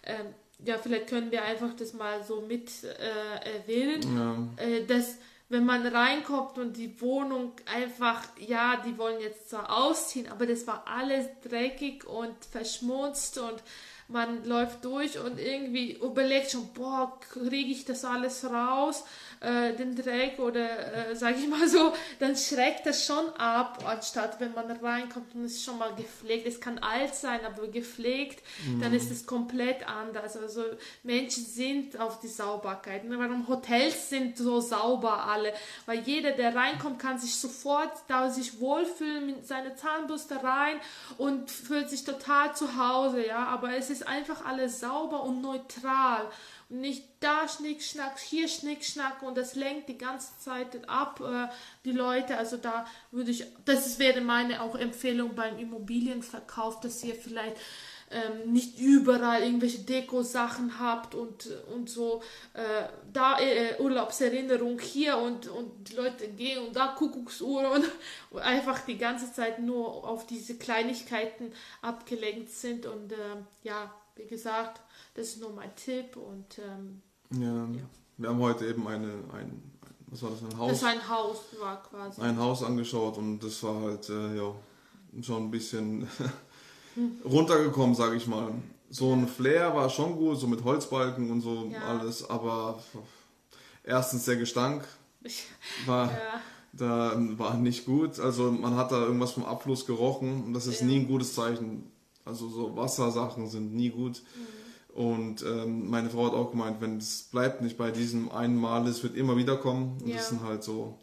ähm, 0.04 0.26
ja, 0.64 0.76
vielleicht 0.78 1.08
können 1.08 1.30
wir 1.30 1.44
einfach 1.44 1.74
das 1.74 1.92
mal 1.92 2.24
so 2.24 2.40
mit 2.40 2.70
äh, 2.84 3.58
erwähnen, 3.58 4.56
ja. 4.58 4.64
äh, 4.64 4.84
dass 4.86 5.18
wenn 5.50 5.64
man 5.64 5.86
reinkommt 5.86 6.58
und 6.58 6.76
die 6.76 7.00
Wohnung 7.00 7.52
einfach, 7.64 8.22
ja, 8.38 8.82
die 8.84 8.98
wollen 8.98 9.20
jetzt 9.20 9.48
zwar 9.48 9.74
ausziehen, 9.74 10.28
aber 10.30 10.46
das 10.46 10.66
war 10.66 10.86
alles 10.86 11.26
dreckig 11.42 12.06
und 12.06 12.34
verschmutzt 12.50 13.38
und 13.38 13.62
man 14.08 14.44
läuft 14.44 14.84
durch 14.84 15.18
und 15.18 15.38
irgendwie 15.38 15.92
überlegt 15.92 16.50
schon, 16.50 16.68
boah, 16.72 17.18
kriege 17.20 17.70
ich 17.70 17.84
das 17.84 18.04
alles 18.04 18.44
raus? 18.44 19.04
Äh, 19.40 19.74
den 19.74 19.94
Dreck 19.94 20.38
oder 20.38 21.10
äh, 21.10 21.16
sage 21.16 21.36
ich 21.38 21.48
mal 21.48 21.68
so, 21.68 21.92
dann 22.18 22.36
schreckt 22.36 22.86
das 22.86 23.06
schon 23.06 23.28
ab, 23.36 23.84
anstatt 23.86 24.40
wenn 24.40 24.52
man 24.54 24.70
reinkommt 24.70 25.34
und 25.34 25.44
es 25.44 25.56
ist 25.56 25.64
schon 25.64 25.78
mal 25.78 25.94
gepflegt. 25.94 26.46
Es 26.46 26.60
kann 26.60 26.78
alt 26.78 27.14
sein, 27.14 27.40
aber 27.44 27.68
gepflegt, 27.68 28.42
mhm. 28.66 28.80
dann 28.80 28.92
ist 28.92 29.10
es 29.10 29.26
komplett 29.26 29.88
anders. 29.88 30.36
Also 30.36 30.64
Menschen 31.02 31.44
sind 31.44 31.98
auf 32.00 32.20
die 32.20 32.28
Sauberkeit. 32.28 33.04
Ne? 33.04 33.18
Warum 33.18 33.46
Hotels 33.48 34.10
sind 34.10 34.36
so 34.36 34.60
sauber 34.60 35.24
alle? 35.26 35.52
Weil 35.86 36.00
jeder, 36.00 36.32
der 36.32 36.54
reinkommt, 36.54 36.98
kann 36.98 37.18
sich 37.18 37.36
sofort 37.36 37.92
da 38.08 38.30
sich 38.30 38.60
wohlfühlen 38.60 39.26
mit 39.26 39.46
seiner 39.46 39.76
Zahnbürste 39.76 40.42
rein 40.42 40.76
und 41.16 41.50
fühlt 41.50 41.90
sich 41.90 42.04
total 42.04 42.54
zu 42.54 42.76
Hause, 42.76 43.26
ja. 43.26 43.46
Aber 43.46 43.74
es 43.76 43.90
ist 43.90 44.06
einfach 44.06 44.44
alles 44.44 44.80
sauber 44.80 45.22
und 45.22 45.40
neutral 45.40 46.28
nicht 46.70 47.04
da 47.20 47.48
Schnickschnack, 47.48 48.18
hier 48.18 48.46
Schnickschnack 48.46 49.22
und 49.22 49.38
das 49.38 49.54
lenkt 49.54 49.88
die 49.88 49.96
ganze 49.96 50.38
Zeit 50.38 50.88
ab, 50.88 51.20
äh, 51.20 51.48
die 51.84 51.92
Leute. 51.92 52.36
Also 52.36 52.58
da 52.58 52.86
würde 53.10 53.30
ich, 53.30 53.46
das 53.64 53.98
wäre 53.98 54.20
meine 54.20 54.62
auch 54.62 54.74
Empfehlung 54.74 55.34
beim 55.34 55.58
Immobilienverkauf, 55.58 56.80
dass 56.80 57.02
ihr 57.04 57.14
vielleicht 57.14 57.56
ähm, 58.10 58.52
nicht 58.52 58.78
überall 58.78 59.42
irgendwelche 59.42 59.80
Deko-Sachen 59.80 60.78
habt 60.78 61.14
und, 61.14 61.48
und 61.74 61.90
so 61.90 62.22
äh, 62.54 62.88
da 63.12 63.38
äh, 63.38 63.80
Urlaubserinnerung 63.80 64.78
hier 64.78 65.18
und, 65.18 65.48
und 65.48 65.90
die 65.90 65.94
Leute 65.94 66.28
gehen 66.28 66.66
und 66.66 66.76
da 66.76 66.88
Kuckucksuhr 66.88 67.70
und, 67.70 67.84
und, 68.30 68.40
einfach 68.40 68.80
die 68.80 68.98
ganze 68.98 69.32
Zeit 69.32 69.58
nur 69.58 70.06
auf 70.08 70.26
diese 70.26 70.56
Kleinigkeiten 70.56 71.52
abgelenkt 71.82 72.50
sind 72.50 72.86
und 72.86 73.12
äh, 73.12 73.16
ja, 73.62 73.94
wie 74.16 74.26
gesagt, 74.26 74.80
das 75.18 75.30
ist 75.30 75.40
nur 75.40 75.52
mein 75.52 75.74
Tipp 75.74 76.16
und 76.16 76.58
ähm, 76.58 77.02
ja, 77.32 77.64
ja, 77.76 77.88
wir 78.18 78.28
haben 78.28 78.38
heute 78.38 78.66
eben 78.66 78.86
eine, 78.86 79.08
ein, 79.32 79.72
was 80.06 80.22
war 80.22 80.30
das, 80.30 80.42
ein 80.42 80.56
Haus? 80.56 80.70
Das 80.70 80.84
ein 80.84 81.08
Haus 81.08 81.38
war 81.60 81.82
quasi. 81.82 82.20
Ein 82.20 82.38
Haus 82.38 82.62
angeschaut 82.62 83.18
und 83.18 83.40
das 83.40 83.60
war 83.64 83.82
halt, 83.82 84.08
äh, 84.08 84.36
ja, 84.36 84.54
schon 85.20 85.44
ein 85.44 85.50
bisschen 85.50 86.06
runtergekommen, 87.24 87.96
sage 87.96 88.14
ich 88.14 88.28
mal. 88.28 88.52
So 88.90 89.12
ein 89.12 89.26
Flair 89.26 89.74
war 89.74 89.90
schon 89.90 90.16
gut, 90.16 90.38
so 90.38 90.46
mit 90.46 90.62
Holzbalken 90.62 91.30
und 91.32 91.40
so 91.40 91.68
ja. 91.70 91.80
alles, 91.80 92.30
aber 92.30 92.80
erstens 93.82 94.24
der 94.24 94.36
Gestank 94.36 94.86
war, 95.86 96.12
ja. 96.12 96.40
da 96.72 97.14
war 97.36 97.54
nicht 97.54 97.86
gut. 97.86 98.20
Also 98.20 98.52
man 98.52 98.76
hat 98.76 98.92
da 98.92 99.02
irgendwas 99.02 99.32
vom 99.32 99.44
Abfluss 99.44 99.84
gerochen 99.84 100.44
und 100.44 100.54
das 100.54 100.68
ist 100.68 100.80
ja. 100.80 100.86
nie 100.86 101.00
ein 101.00 101.08
gutes 101.08 101.34
Zeichen. 101.34 101.90
Also 102.24 102.48
so 102.48 102.76
Wassersachen 102.76 103.48
sind 103.48 103.74
nie 103.74 103.90
gut. 103.90 104.22
Mhm. 104.36 104.67
Und 104.98 105.44
ähm, 105.44 105.88
meine 105.88 106.10
Frau 106.10 106.26
hat 106.26 106.32
auch 106.32 106.50
gemeint, 106.50 106.80
wenn 106.80 106.96
es 106.96 107.28
bleibt 107.30 107.62
nicht 107.62 107.78
bei 107.78 107.92
diesem 107.92 108.32
einen 108.32 108.56
Mal, 108.56 108.84
es 108.88 109.04
wird 109.04 109.16
immer 109.16 109.36
wieder 109.36 109.56
kommen. 109.56 109.96
Und 110.02 110.08
ja. 110.08 110.16
das 110.16 110.30
sind 110.30 110.42
halt 110.42 110.64
so 110.64 110.98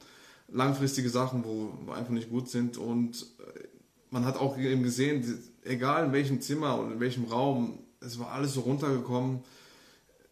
langfristige 0.49 1.09
Sachen, 1.09 1.45
wo 1.45 1.93
einfach 1.93 2.11
nicht 2.11 2.29
gut 2.29 2.49
sind. 2.49 2.77
Und 2.77 3.25
äh, 3.39 3.67
man 4.09 4.25
hat 4.25 4.35
auch 4.35 4.57
eben 4.57 4.83
gesehen, 4.83 5.41
egal 5.63 6.07
in 6.07 6.11
welchem 6.11 6.41
Zimmer 6.41 6.77
und 6.77 6.91
in 6.91 6.99
welchem 6.99 7.23
Raum, 7.23 7.79
es 8.01 8.19
war 8.19 8.33
alles 8.33 8.55
so 8.55 8.61
runtergekommen. 8.61 9.39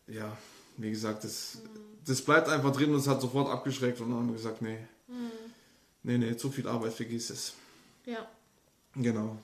Ja, 0.07 0.35
wie 0.75 0.89
gesagt, 0.89 1.23
das, 1.23 1.59
mhm. 1.63 1.79
das 2.05 2.21
bleibt 2.21 2.49
einfach 2.49 2.73
drin 2.73 2.89
und 2.89 2.99
es 2.99 3.07
hat 3.07 3.21
sofort 3.21 3.49
abgeschreckt. 3.49 4.01
Und 4.01 4.09
dann 4.09 4.17
haben 4.17 4.27
wir 4.27 4.35
gesagt, 4.35 4.61
nee, 4.61 4.79
mhm. 5.07 5.31
nee, 6.03 6.17
nee, 6.17 6.35
zu 6.35 6.51
viel 6.51 6.67
Arbeit, 6.67 6.91
vergiss 6.91 7.29
es. 7.29 7.53
Ja. 8.05 8.27
Genau. 8.93 9.37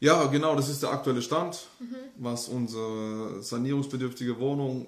Ja, 0.00 0.26
genau, 0.26 0.56
das 0.56 0.68
ist 0.68 0.82
der 0.82 0.90
aktuelle 0.90 1.20
Stand, 1.20 1.68
mhm. 1.78 1.96
was 2.16 2.48
unsere 2.48 3.42
sanierungsbedürftige 3.42 4.38
Wohnung 4.38 4.86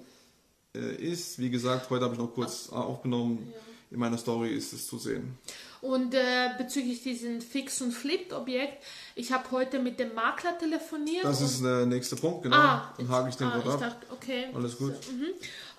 äh, 0.75 0.95
ist. 0.95 1.39
Wie 1.39 1.51
gesagt, 1.51 1.89
heute 1.91 2.05
habe 2.05 2.15
ich 2.15 2.19
noch 2.19 2.33
kurz 2.33 2.69
aufgenommen. 2.69 3.47
Ja. 3.51 3.72
In 3.93 3.99
meiner 3.99 4.17
Story 4.17 4.49
ist 4.49 4.73
es 4.73 4.87
zu 4.87 4.97
sehen. 4.97 5.37
Und 5.81 6.13
äh, 6.15 6.49
bezüglich 6.57 7.03
diesem 7.03 7.41
Fix- 7.41 7.81
und 7.81 7.91
Flip-Objekt, 7.91 8.83
ich 9.15 9.31
habe 9.31 9.51
heute 9.51 9.79
mit 9.79 9.99
dem 9.99 10.13
Makler 10.15 10.57
telefoniert. 10.57 11.23
Das 11.23 11.41
ist 11.41 11.63
der 11.63 11.85
nächste 11.85 12.15
Punkt, 12.15 12.43
genau. 12.43 12.55
Ah, 12.55 12.93
Dann 12.97 13.09
hake 13.09 13.29
ich 13.29 13.35
den 13.35 13.47
ah, 13.47 13.57
ab. 13.57 13.79
Dachte, 13.79 14.07
okay. 14.11 14.47
Alles 14.53 14.77
gut. 14.77 14.93
Mhm. 15.11 15.27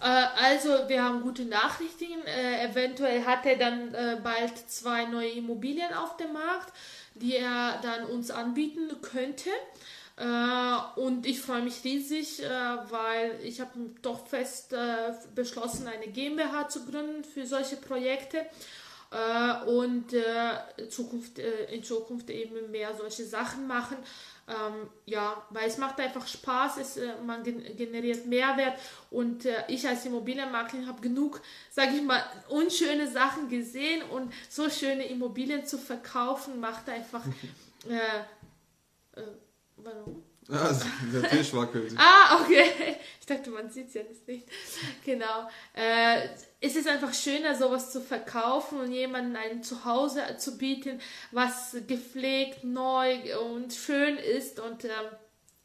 Äh, 0.00 0.26
also, 0.40 0.68
wir 0.88 1.02
haben 1.02 1.22
gute 1.22 1.44
Nachrichten. 1.44 2.22
Äh, 2.24 2.70
eventuell 2.70 3.24
hat 3.24 3.44
er 3.46 3.56
dann 3.56 3.92
äh, 3.94 4.18
bald 4.22 4.56
zwei 4.68 5.06
neue 5.06 5.30
Immobilien 5.30 5.92
auf 5.92 6.16
dem 6.16 6.32
Markt 6.32 6.72
die 7.14 7.36
er 7.36 7.80
dann 7.82 8.06
uns 8.06 8.30
anbieten 8.30 8.90
könnte. 9.02 9.50
Äh, 10.16 11.00
und 11.00 11.26
ich 11.26 11.40
freue 11.40 11.62
mich 11.62 11.82
riesig, 11.82 12.42
äh, 12.42 12.48
weil 12.48 13.40
ich 13.42 13.60
habe 13.60 13.72
doch 14.02 14.26
fest 14.26 14.72
äh, 14.72 15.12
beschlossen, 15.34 15.88
eine 15.88 16.08
GmbH 16.08 16.68
zu 16.68 16.86
gründen 16.86 17.24
für 17.24 17.46
solche 17.46 17.76
Projekte 17.76 18.46
und 19.66 20.06
Zukunft, 20.90 21.38
in 21.38 21.84
Zukunft 21.84 22.30
eben 22.30 22.72
mehr 22.72 22.96
solche 22.96 23.24
Sachen 23.24 23.68
machen. 23.68 23.96
Ähm, 24.46 24.90
ja, 25.06 25.42
weil 25.48 25.68
es 25.68 25.78
macht 25.78 25.98
einfach 26.00 26.26
Spaß, 26.26 26.76
es, 26.76 26.98
äh, 26.98 27.14
man 27.24 27.42
generiert 27.42 28.26
Mehrwert 28.26 28.78
und 29.10 29.46
äh, 29.46 29.64
ich 29.68 29.88
als 29.88 30.04
Immobilienmaklerin 30.04 30.86
habe 30.86 31.00
genug, 31.00 31.40
sage 31.70 31.96
ich 31.96 32.02
mal, 32.02 32.22
unschöne 32.50 33.10
Sachen 33.10 33.48
gesehen 33.48 34.02
und 34.10 34.30
so 34.50 34.68
schöne 34.68 35.06
Immobilien 35.06 35.64
zu 35.64 35.78
verkaufen 35.78 36.60
macht 36.60 36.90
einfach. 36.90 37.22
Warum? 39.76 40.22
Ja, 40.48 40.78
der 41.12 41.30
Tisch 41.30 41.54
wackelt. 41.54 41.94
ah, 41.96 42.40
okay. 42.42 42.66
Ich 43.20 43.26
dachte, 43.26 43.48
man 43.48 43.70
sieht 43.70 43.88
es 43.88 43.94
ja 43.94 44.02
nicht. 44.26 44.46
Genau. 45.02 45.48
Äh, 45.72 46.28
es 46.60 46.76
ist 46.76 46.86
einfach 46.86 47.14
schöner, 47.14 47.54
sowas 47.54 47.90
zu 47.90 48.02
verkaufen 48.02 48.80
und 48.80 48.92
jemandem 48.92 49.36
ein 49.36 49.62
Zuhause 49.62 50.20
zu 50.36 50.58
bieten, 50.58 51.00
was 51.30 51.74
gepflegt, 51.86 52.64
neu 52.64 53.16
und 53.46 53.72
schön 53.72 54.18
ist 54.18 54.60
und 54.60 54.84
ähm, 54.84 54.90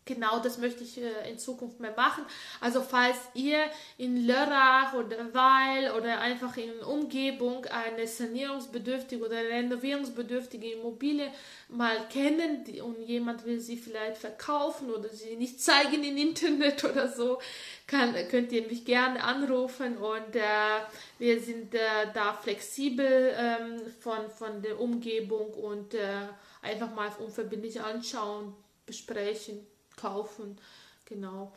genau 0.09 0.39
das 0.39 0.57
möchte 0.57 0.83
ich 0.83 0.97
äh, 0.97 1.29
in 1.29 1.37
Zukunft 1.37 1.79
mehr 1.79 1.93
machen. 1.95 2.25
Also 2.59 2.81
falls 2.81 3.15
ihr 3.35 3.59
in 3.97 4.25
Lörrach 4.25 4.93
oder 4.95 5.17
Weil 5.33 5.91
oder 5.91 6.19
einfach 6.19 6.57
in 6.57 6.79
Umgebung 6.79 7.65
eine 7.65 8.07
sanierungsbedürftige 8.07 9.23
oder 9.23 9.37
renovierungsbedürftige 9.37 10.71
Immobilie 10.73 11.31
mal 11.69 12.07
kennen 12.11 12.65
und 12.83 13.03
jemand 13.03 13.45
will 13.45 13.59
sie 13.59 13.77
vielleicht 13.77 14.17
verkaufen 14.17 14.89
oder 14.89 15.07
sie 15.09 15.35
nicht 15.35 15.61
zeigen 15.61 16.03
im 16.03 16.17
Internet 16.17 16.83
oder 16.89 17.07
so, 17.07 17.39
kann, 17.85 18.15
könnt 18.29 18.51
ihr 18.51 18.63
mich 18.63 18.85
gerne 18.85 19.23
anrufen 19.23 19.97
und 19.97 20.35
äh, 20.35 20.79
wir 21.19 21.39
sind 21.39 21.75
äh, 21.75 22.07
da 22.15 22.33
flexibel 22.33 23.33
ähm, 23.37 23.79
von, 23.99 24.27
von 24.31 24.63
der 24.63 24.79
Umgebung 24.79 25.53
und 25.53 25.93
äh, 25.93 26.27
einfach 26.63 26.93
mal 26.95 27.11
unverbindlich 27.19 27.79
anschauen, 27.79 28.55
besprechen 28.87 29.67
kaufen. 29.99 30.57
Genau. 31.05 31.51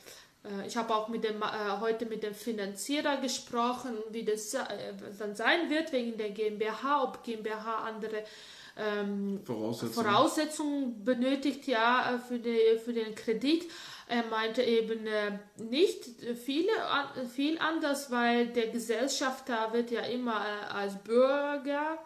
Äh, 0.44 0.66
ich 0.66 0.76
habe 0.76 0.94
auch 0.94 1.08
mit 1.08 1.24
dem, 1.24 1.42
äh, 1.42 1.80
heute 1.80 2.06
mit 2.06 2.22
dem 2.22 2.34
Finanzierer 2.34 3.18
gesprochen, 3.18 3.96
wie 4.10 4.24
das 4.24 4.54
äh, 4.54 4.60
dann 5.18 5.34
sein 5.34 5.70
wird 5.70 5.92
wegen 5.92 6.16
der 6.16 6.30
GmbH, 6.30 7.02
ob 7.02 7.22
GmbH 7.22 7.84
andere 7.84 8.24
ähm, 8.76 9.40
Voraussetzungen. 9.44 10.06
Voraussetzungen. 10.06 11.04
benötigt, 11.04 11.66
ja, 11.66 12.20
für, 12.26 12.38
die, 12.38 12.78
für 12.82 12.92
den 12.92 13.14
Kredit. 13.14 13.70
Er 14.08 14.24
meinte 14.24 14.62
eben 14.62 15.06
äh, 15.06 15.38
nicht 15.56 16.04
viele, 16.44 16.70
viel 17.34 17.58
anders, 17.58 18.10
weil 18.10 18.48
der 18.48 18.68
Gesellschafter 18.68 19.72
wird 19.72 19.90
ja 19.90 20.02
immer 20.02 20.44
äh, 20.44 20.72
als 20.72 20.96
Bürger 21.02 21.98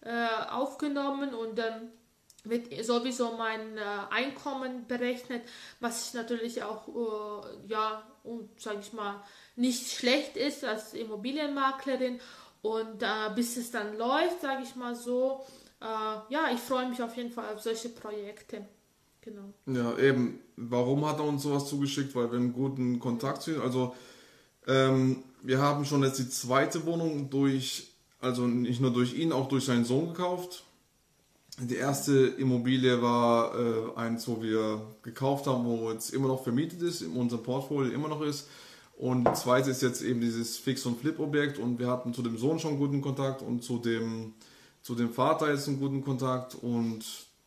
äh, 0.00 0.26
aufgenommen 0.50 1.34
und 1.34 1.58
dann 1.58 1.92
wird 2.44 2.84
sowieso 2.84 3.36
mein 3.36 3.76
äh, 3.78 3.80
Einkommen 4.10 4.86
berechnet, 4.88 5.42
was 5.80 6.14
natürlich 6.14 6.62
auch, 6.62 6.88
äh, 6.88 7.68
ja, 7.68 8.02
sage 8.56 8.78
ich 8.80 8.92
mal, 8.92 9.22
nicht 9.56 9.92
schlecht 9.92 10.36
ist 10.36 10.64
als 10.64 10.94
Immobilienmaklerin. 10.94 12.20
Und 12.62 13.02
äh, 13.02 13.06
bis 13.34 13.56
es 13.56 13.70
dann 13.70 13.96
läuft, 13.96 14.40
sage 14.40 14.62
ich 14.62 14.76
mal 14.76 14.94
so, 14.94 15.44
äh, 15.80 15.84
ja, 15.84 16.50
ich 16.52 16.60
freue 16.60 16.88
mich 16.88 17.02
auf 17.02 17.16
jeden 17.16 17.30
Fall 17.30 17.52
auf 17.52 17.60
solche 17.60 17.88
Projekte. 17.88 18.66
Genau. 19.20 19.52
Ja, 19.66 19.96
eben. 19.98 20.40
Warum 20.56 21.06
hat 21.06 21.18
er 21.18 21.24
uns 21.24 21.42
sowas 21.42 21.68
zugeschickt? 21.68 22.14
Weil 22.14 22.30
wir 22.30 22.38
einen 22.38 22.52
guten 22.52 22.98
Kontakt 22.98 23.42
sind. 23.42 23.60
Also, 23.60 23.94
ähm, 24.66 25.22
wir 25.42 25.58
haben 25.58 25.84
schon 25.84 26.02
jetzt 26.02 26.18
die 26.18 26.28
zweite 26.28 26.86
Wohnung 26.86 27.30
durch, 27.30 27.92
also 28.20 28.46
nicht 28.46 28.80
nur 28.80 28.92
durch 28.92 29.14
ihn, 29.14 29.32
auch 29.32 29.48
durch 29.48 29.64
seinen 29.64 29.84
Sohn 29.84 30.08
gekauft 30.08 30.64
die 31.58 31.76
erste 31.76 32.28
Immobilie 32.38 33.02
war 33.02 33.54
äh, 33.54 33.96
eins, 33.96 34.26
wo 34.26 34.42
wir 34.42 34.80
gekauft 35.02 35.46
haben, 35.46 35.64
wo 35.64 35.90
jetzt 35.90 36.10
immer 36.10 36.28
noch 36.28 36.42
vermietet 36.42 36.80
ist, 36.82 37.02
in 37.02 37.12
unserem 37.12 37.42
Portfolio 37.42 37.92
immer 37.92 38.08
noch 38.08 38.22
ist. 38.22 38.48
Und 38.96 39.26
die 39.26 39.32
zweite 39.34 39.70
ist 39.70 39.82
jetzt 39.82 40.02
eben 40.02 40.20
dieses 40.20 40.56
Fix- 40.58 40.86
und 40.86 41.00
Flip-Objekt 41.00 41.58
und 41.58 41.78
wir 41.78 41.88
hatten 41.88 42.14
zu 42.14 42.22
dem 42.22 42.38
Sohn 42.38 42.58
schon 42.58 42.78
guten 42.78 43.02
Kontakt 43.02 43.42
und 43.42 43.62
zu 43.62 43.78
dem, 43.78 44.34
zu 44.80 44.94
dem 44.94 45.12
Vater 45.12 45.50
jetzt 45.52 45.68
einen 45.68 45.78
guten 45.78 46.02
Kontakt 46.02 46.54
und 46.54 47.04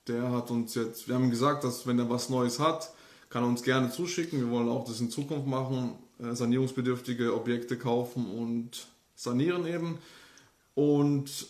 der 0.07 0.31
hat 0.31 0.51
uns 0.51 0.75
jetzt, 0.75 1.07
wir 1.07 1.15
haben 1.15 1.29
gesagt, 1.29 1.63
dass 1.63 1.87
wenn 1.87 1.97
er 1.97 2.09
was 2.09 2.29
Neues 2.29 2.59
hat, 2.59 2.91
kann 3.29 3.43
er 3.43 3.47
uns 3.47 3.63
gerne 3.63 3.89
zuschicken. 3.89 4.39
Wir 4.39 4.49
wollen 4.51 4.69
auch 4.69 4.85
das 4.85 4.99
in 4.99 5.09
Zukunft 5.09 5.47
machen, 5.47 5.95
äh, 6.19 6.35
sanierungsbedürftige 6.35 7.33
Objekte 7.33 7.77
kaufen 7.77 8.27
und 8.27 8.87
sanieren 9.15 9.65
eben. 9.65 9.97
Und 10.75 11.47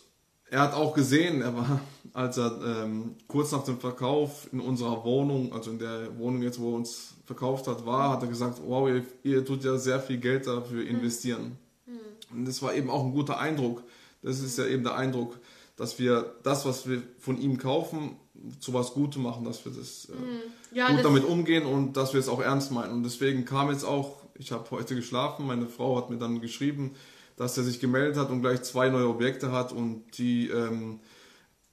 er 0.49 0.61
hat 0.61 0.73
auch 0.73 0.93
gesehen, 0.93 1.41
er 1.41 1.55
war, 1.55 1.81
als 2.13 2.37
er 2.37 2.59
ähm, 2.63 3.15
kurz 3.27 3.51
nach 3.51 3.63
dem 3.63 3.79
Verkauf 3.79 4.47
in 4.51 4.59
unserer 4.59 5.03
Wohnung, 5.03 5.53
also 5.53 5.71
in 5.71 5.79
der 5.79 6.17
Wohnung 6.17 6.41
jetzt, 6.43 6.59
wo 6.59 6.71
er 6.71 6.75
uns 6.75 7.15
verkauft 7.25 7.67
hat, 7.67 7.85
war, 7.85 8.11
hat 8.11 8.21
er 8.21 8.29
gesagt, 8.29 8.61
wow, 8.65 8.87
ihr, 8.87 9.05
ihr 9.23 9.43
tut 9.43 9.63
ja 9.63 9.77
sehr 9.77 9.99
viel 9.99 10.17
Geld 10.17 10.47
dafür 10.47 10.83
hm. 10.83 10.89
investieren. 10.89 11.57
Mhm. 11.85 12.37
Und 12.37 12.45
das 12.45 12.61
war 12.61 12.73
eben 12.73 12.89
auch 12.89 13.03
ein 13.03 13.11
guter 13.11 13.39
Eindruck. 13.39 13.83
Das 14.21 14.39
ist 14.39 14.57
ja 14.57 14.65
eben 14.65 14.83
der 14.83 14.95
Eindruck, 14.95 15.37
dass 15.75 15.99
wir 15.99 16.35
das, 16.43 16.65
was 16.65 16.87
wir 16.87 17.01
von 17.19 17.39
ihm 17.39 17.57
kaufen, 17.57 18.17
zu 18.59 18.73
was 18.73 18.93
Gutem 18.93 19.23
machen, 19.23 19.45
dass 19.45 19.65
wir 19.65 19.71
das 19.71 20.05
äh, 20.05 20.13
mhm. 20.13 20.77
ja, 20.77 20.87
gut 20.87 20.97
das 20.97 21.03
damit 21.03 21.25
umgehen 21.25 21.65
und 21.65 21.97
dass 21.97 22.13
wir 22.13 22.19
es 22.19 22.29
auch 22.29 22.41
ernst 22.41 22.71
meinen. 22.71 22.93
Und 22.93 23.03
deswegen 23.03 23.45
kam 23.45 23.71
jetzt 23.71 23.83
auch, 23.83 24.17
ich 24.35 24.51
habe 24.51 24.69
heute 24.71 24.95
geschlafen, 24.95 25.47
meine 25.47 25.67
Frau 25.67 25.97
hat 25.97 26.09
mir 26.09 26.17
dann 26.17 26.41
geschrieben, 26.41 26.95
dass 27.37 27.57
er 27.57 27.63
sich 27.63 27.79
gemeldet 27.79 28.17
hat 28.17 28.29
und 28.29 28.41
gleich 28.41 28.61
zwei 28.63 28.89
neue 28.89 29.07
Objekte 29.07 29.51
hat 29.51 29.71
und 29.71 30.17
die 30.17 30.49
ähm, 30.49 30.99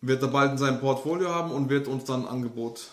wird 0.00 0.22
er 0.22 0.28
bald 0.28 0.52
in 0.52 0.58
seinem 0.58 0.80
Portfolio 0.80 1.30
haben 1.30 1.52
und 1.52 1.70
wird 1.70 1.88
uns 1.88 2.04
dann 2.04 2.22
ein 2.22 2.28
Angebot 2.28 2.88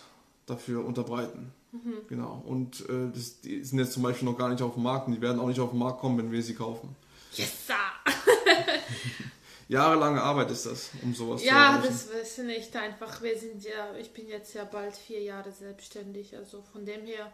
dafür 0.46 0.84
unterbreiten. 0.84 1.52
Mhm. 1.72 1.94
Genau. 2.08 2.42
Und 2.46 2.88
äh, 2.88 3.10
das, 3.12 3.40
die 3.40 3.62
sind 3.64 3.78
jetzt 3.78 3.92
zum 3.92 4.02
Beispiel 4.02 4.28
noch 4.28 4.38
gar 4.38 4.48
nicht 4.48 4.62
auf 4.62 4.74
dem 4.74 4.82
Markt 4.82 5.08
und 5.08 5.14
die 5.14 5.20
werden 5.20 5.40
auch 5.40 5.48
nicht 5.48 5.60
auf 5.60 5.70
den 5.70 5.78
Markt 5.78 6.00
kommen, 6.00 6.18
wenn 6.18 6.32
wir 6.32 6.42
sie 6.42 6.54
kaufen. 6.54 6.94
Yes! 7.34 7.68
Jahrelange 9.68 10.20
Arbeit 10.20 10.50
ist 10.50 10.66
das, 10.66 10.90
um 11.00 11.14
sowas 11.14 11.44
ja, 11.44 11.48
zu 11.48 11.54
erreichen. 11.54 11.84
Ja, 11.84 11.90
das 11.90 12.28
ist 12.28 12.38
nicht 12.38 12.76
einfach. 12.76 13.22
Wir 13.22 13.38
sind 13.38 13.62
ja, 13.62 13.94
ich 14.00 14.12
bin 14.12 14.26
jetzt 14.26 14.52
ja 14.52 14.64
bald 14.64 14.96
vier 14.96 15.22
Jahre 15.22 15.52
selbstständig, 15.52 16.36
also 16.36 16.62
von 16.72 16.84
dem 16.84 17.06
her 17.06 17.32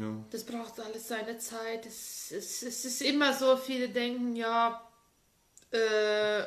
ja. 0.00 0.24
Das 0.30 0.44
braucht 0.44 0.78
alles 0.80 1.08
seine 1.08 1.38
Zeit. 1.38 1.86
Es, 1.86 2.30
es, 2.30 2.62
es 2.62 2.84
ist 2.84 3.02
immer 3.02 3.32
so, 3.32 3.56
viele 3.56 3.88
denken, 3.88 4.36
ja, 4.36 4.80
äh, 5.70 6.42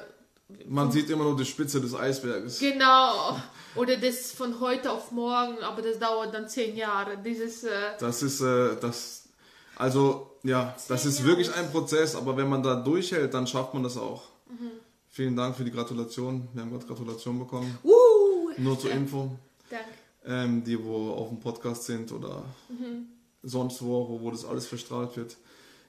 man 0.67 0.91
sieht 0.91 1.09
immer 1.09 1.23
nur 1.23 1.35
die 1.35 1.45
Spitze 1.45 1.81
des 1.81 1.95
Eisberges. 1.95 2.59
Genau. 2.59 3.37
Oder 3.75 3.97
das 3.97 4.31
von 4.31 4.59
heute 4.59 4.91
auf 4.91 5.11
morgen, 5.11 5.57
aber 5.63 5.81
das 5.81 5.99
dauert 5.99 6.33
dann 6.33 6.47
zehn 6.47 6.75
Jahre. 6.75 7.17
Dieses. 7.17 7.63
Äh 7.63 7.69
das 7.99 8.21
ist 8.21 8.41
äh, 8.41 8.75
das. 8.79 9.29
Also 9.75 10.37
ja, 10.43 10.75
das 10.87 11.05
ist 11.05 11.19
Jahre. 11.19 11.29
wirklich 11.29 11.53
ein 11.55 11.71
Prozess, 11.71 12.15
aber 12.15 12.37
wenn 12.37 12.49
man 12.49 12.61
da 12.61 12.75
durchhält, 12.75 13.33
dann 13.33 13.47
schafft 13.47 13.73
man 13.73 13.83
das 13.83 13.97
auch. 13.97 14.23
Mhm. 14.47 14.71
Vielen 15.09 15.35
Dank 15.35 15.55
für 15.55 15.63
die 15.63 15.71
Gratulation. 15.71 16.47
Wir 16.53 16.61
haben 16.61 16.71
gerade 16.71 16.85
Gratulation 16.85 17.39
bekommen. 17.39 17.77
Uh, 17.83 18.51
Nur 18.57 18.79
zur 18.79 18.89
ja. 18.89 18.97
Info. 18.97 19.31
Danke. 19.69 19.85
Ähm, 20.25 20.63
die, 20.63 20.83
wo 20.83 21.11
auf 21.11 21.29
dem 21.29 21.39
Podcast 21.39 21.85
sind 21.85 22.11
oder 22.11 22.43
mhm 22.69 23.07
sonst 23.43 23.81
wo, 23.81 24.09
wo, 24.09 24.21
wo 24.21 24.31
das 24.31 24.45
alles 24.45 24.65
verstrahlt 24.65 25.15
wird. 25.17 25.37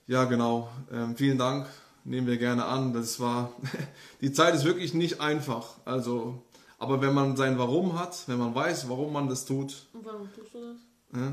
Ja, 0.07 0.25
genau. 0.25 0.69
Ähm, 0.93 1.17
vielen 1.17 1.39
Dank. 1.39 1.67
Nehmen 2.05 2.27
wir 2.27 2.37
gerne 2.37 2.67
an. 2.67 2.93
Das 2.93 3.19
war, 3.21 3.53
die 4.21 4.33
Zeit 4.33 4.55
ist 4.55 4.65
wirklich 4.65 4.93
nicht 4.93 5.21
einfach. 5.21 5.77
Also, 5.87 6.43
aber 6.79 7.01
wenn 7.01 7.15
man 7.15 7.37
sein 7.37 7.59
Warum 7.59 7.99
hat, 7.99 8.25
wenn 8.27 8.39
man 8.39 8.55
weiß, 8.55 8.89
warum 8.89 9.13
man 9.13 9.29
das 9.29 9.47
tut. 9.47 9.87
Und 9.95 10.05
warum 10.05 10.29
tust 10.35 10.53
du 10.53 10.59
das? 10.61 10.77
Ja, 11.21 11.33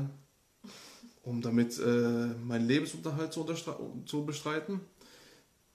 um 1.24 1.40
damit 1.40 1.78
äh, 1.78 2.34
meinen 2.44 2.66
Lebensunterhalt 2.66 3.32
zu, 3.32 3.44
zu, 4.06 4.24
bestreiten, 4.24 4.80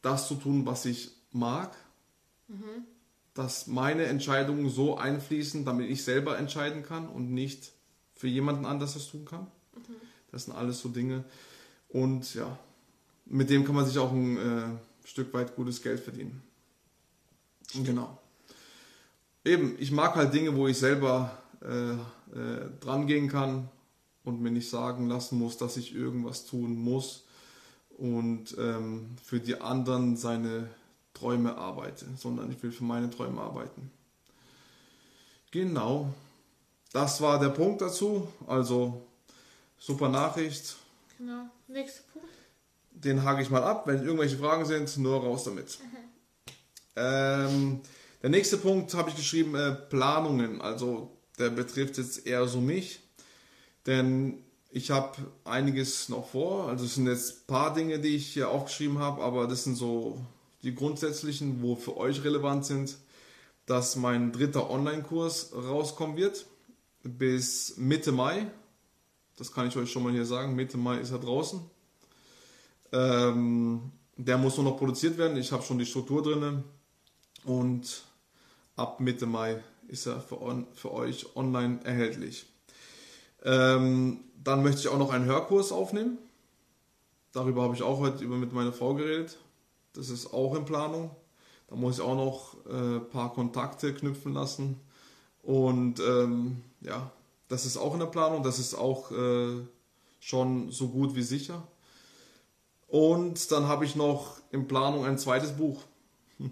das 0.02 0.28
zu 0.28 0.36
tun, 0.36 0.66
was 0.66 0.86
ich 0.86 1.12
mag, 1.32 1.76
mhm. 2.48 2.86
dass 3.34 3.68
meine 3.68 4.06
Entscheidungen 4.06 4.70
so 4.70 4.98
einfließen, 4.98 5.64
damit 5.64 5.90
ich 5.90 6.04
selber 6.04 6.38
entscheiden 6.38 6.84
kann 6.84 7.08
und 7.08 7.34
nicht 7.34 7.72
für 8.14 8.28
jemanden 8.28 8.66
anders 8.66 8.96
das 8.96 9.08
tun 9.10 9.26
kann. 9.26 9.48
Mhm. 9.76 10.07
Das 10.38 10.46
sind 10.46 10.54
alles 10.54 10.80
so 10.82 10.90
Dinge. 10.90 11.24
Und 11.90 12.36
ja, 12.36 12.60
mit 13.26 13.50
dem 13.50 13.66
kann 13.66 13.74
man 13.74 13.88
sich 13.88 13.98
auch 13.98 14.12
ein 14.12 14.38
äh, 14.38 14.68
Stück 15.04 15.34
weit 15.34 15.56
gutes 15.56 15.82
Geld 15.82 16.00
verdienen. 16.00 16.44
Genau. 17.84 18.20
Eben, 19.44 19.76
ich 19.80 19.92
mag 19.92 20.14
halt 20.14 20.36
Dinge, 20.36 20.56
wo 20.56 20.68
ich 20.68 20.78
selber 20.78 21.36
äh, 21.64 21.94
äh, 21.94 22.70
dran 22.80 23.08
gehen 23.08 23.30
kann 23.30 23.68
und 24.24 24.40
mir 24.40 24.52
nicht 24.52 24.70
sagen 24.70 25.08
lassen 25.10 25.40
muss, 25.40 25.58
dass 25.58 25.76
ich 25.76 25.96
irgendwas 25.96 26.46
tun 26.46 26.76
muss 26.78 27.24
und 27.98 28.56
ähm, 28.60 29.18
für 29.24 29.40
die 29.40 29.60
anderen 29.60 30.18
seine 30.18 30.70
Träume 31.16 31.58
arbeite, 31.58 32.06
sondern 32.16 32.52
ich 32.52 32.62
will 32.62 32.72
für 32.72 32.84
meine 32.84 33.10
Träume 33.10 33.42
arbeiten. 33.42 33.90
Genau. 35.50 36.14
Das 36.94 37.22
war 37.22 37.40
der 37.40 37.50
Punkt 37.50 37.82
dazu. 37.82 38.28
Also 38.46 39.02
Super 39.80 40.10
Nachricht. 40.10 40.76
Genau. 41.18 41.50
Nächster 41.68 42.04
Punkt. 42.14 42.30
Den 42.92 43.24
hake 43.24 43.42
ich 43.42 43.50
mal 43.50 43.64
ab. 43.64 43.88
Wenn 43.88 44.04
irgendwelche 44.04 44.38
Fragen 44.38 44.66
sind, 44.66 44.98
nur 44.98 45.22
raus 45.22 45.44
damit. 45.44 45.80
Mhm. 45.80 45.98
Ähm, 46.96 47.82
der 48.22 48.30
nächste 48.30 48.58
Punkt 48.58 48.94
habe 48.96 49.10
ich 49.10 49.16
geschrieben, 49.16 49.56
äh, 49.56 49.74
Planungen. 49.74 50.62
Also 50.62 51.12
der 51.38 51.50
betrifft 51.50 51.98
jetzt 51.98 52.26
eher 52.26 52.48
so 52.48 52.60
mich. 52.60 53.00
Denn 53.86 54.44
ich 54.70 54.92
habe 54.92 55.18
einiges 55.44 56.10
noch 56.10 56.30
vor. 56.30 56.68
Also 56.68 56.86
es 56.86 56.96
sind 56.96 57.08
jetzt 57.08 57.32
ein 57.32 57.48
paar 57.48 57.74
Dinge, 57.74 58.00
die 58.00 58.16
ich 58.16 58.28
hier 58.34 58.50
aufgeschrieben 58.50 59.00
habe, 59.00 59.24
aber 59.24 59.48
das 59.48 59.64
sind 59.64 59.76
so 59.76 60.20
die 60.64 60.76
grundsätzlichen, 60.76 61.62
wo 61.62 61.76
für 61.76 61.98
euch 61.98 62.24
relevant 62.24 62.66
sind, 62.66 62.98
dass 63.66 63.96
mein 63.96 64.32
dritter 64.32 64.70
Online-Kurs 64.70 65.54
rauskommen 65.54 66.18
wird 66.18 66.46
bis 67.04 67.78
Mitte 67.78 68.12
Mai. 68.12 68.48
Das 69.38 69.52
kann 69.52 69.68
ich 69.68 69.78
euch 69.78 69.92
schon 69.92 70.04
mal 70.04 70.12
hier 70.12 70.26
sagen. 70.26 70.56
Mitte 70.56 70.78
Mai 70.78 70.98
ist 70.98 71.12
er 71.12 71.20
draußen. 71.20 71.62
Ähm, 72.92 73.92
der 74.18 74.38
muss 74.38 74.58
nur 74.58 74.66
noch 74.66 74.78
produziert 74.78 75.18
werden. 75.18 75.38
Ich 75.38 75.52
habe 75.52 75.64
schon 75.64 75.78
die 75.78 75.86
Struktur 75.86 76.24
drin. 76.24 76.64
Und 77.46 78.04
ab 78.76 79.00
Mitte 79.00 79.28
Mai 79.28 79.64
ist 79.88 80.08
er 80.08 80.20
für, 80.20 80.42
on, 80.42 80.68
für 80.74 80.92
euch 80.92 81.36
online 81.36 81.80
erhältlich. 81.84 82.48
Ähm, 83.44 84.22
dann 84.44 84.64
möchte 84.64 84.82
ich 84.82 84.88
auch 84.88 84.98
noch 84.98 85.12
einen 85.12 85.26
Hörkurs 85.26 85.72
aufnehmen. 85.72 86.18
Darüber 87.32 87.62
habe 87.62 87.76
ich 87.76 87.84
auch 87.84 88.00
heute 88.00 88.24
über 88.24 88.38
mit 88.38 88.54
meiner 88.54 88.74
Frau 88.74 88.96
geredet. 88.96 89.38
Das 89.94 90.10
ist 90.10 90.34
auch 90.34 90.56
in 90.56 90.66
Planung. 90.66 91.12
Da 91.68 91.76
muss 91.76 91.96
ich 91.96 92.02
auch 92.02 92.16
noch 92.16 92.56
ein 92.66 92.98
äh, 92.98 93.00
paar 93.02 93.34
Kontakte 93.34 93.94
knüpfen 93.94 94.34
lassen. 94.34 94.80
Und 95.44 96.00
ähm, 96.00 96.64
ja, 96.82 97.12
das 97.48 97.66
ist 97.66 97.78
auch 97.78 97.94
in 97.94 98.00
der 98.00 98.08
Planung. 98.08 98.44
Das 98.44 98.60
ist 98.60 98.74
auch 98.74 99.12
äh, 99.12 99.62
schon 100.20 100.72
so 100.72 100.90
gut 100.90 101.16
wie 101.16 101.24
sicher. 101.24 101.68
Und 102.88 103.52
dann 103.52 103.68
habe 103.68 103.86
ich 103.86 103.96
noch 103.96 104.38
in 104.52 104.68
Planung 104.68 105.06
ein 105.06 105.18
zweites 105.18 105.54
Buch. 105.54 105.84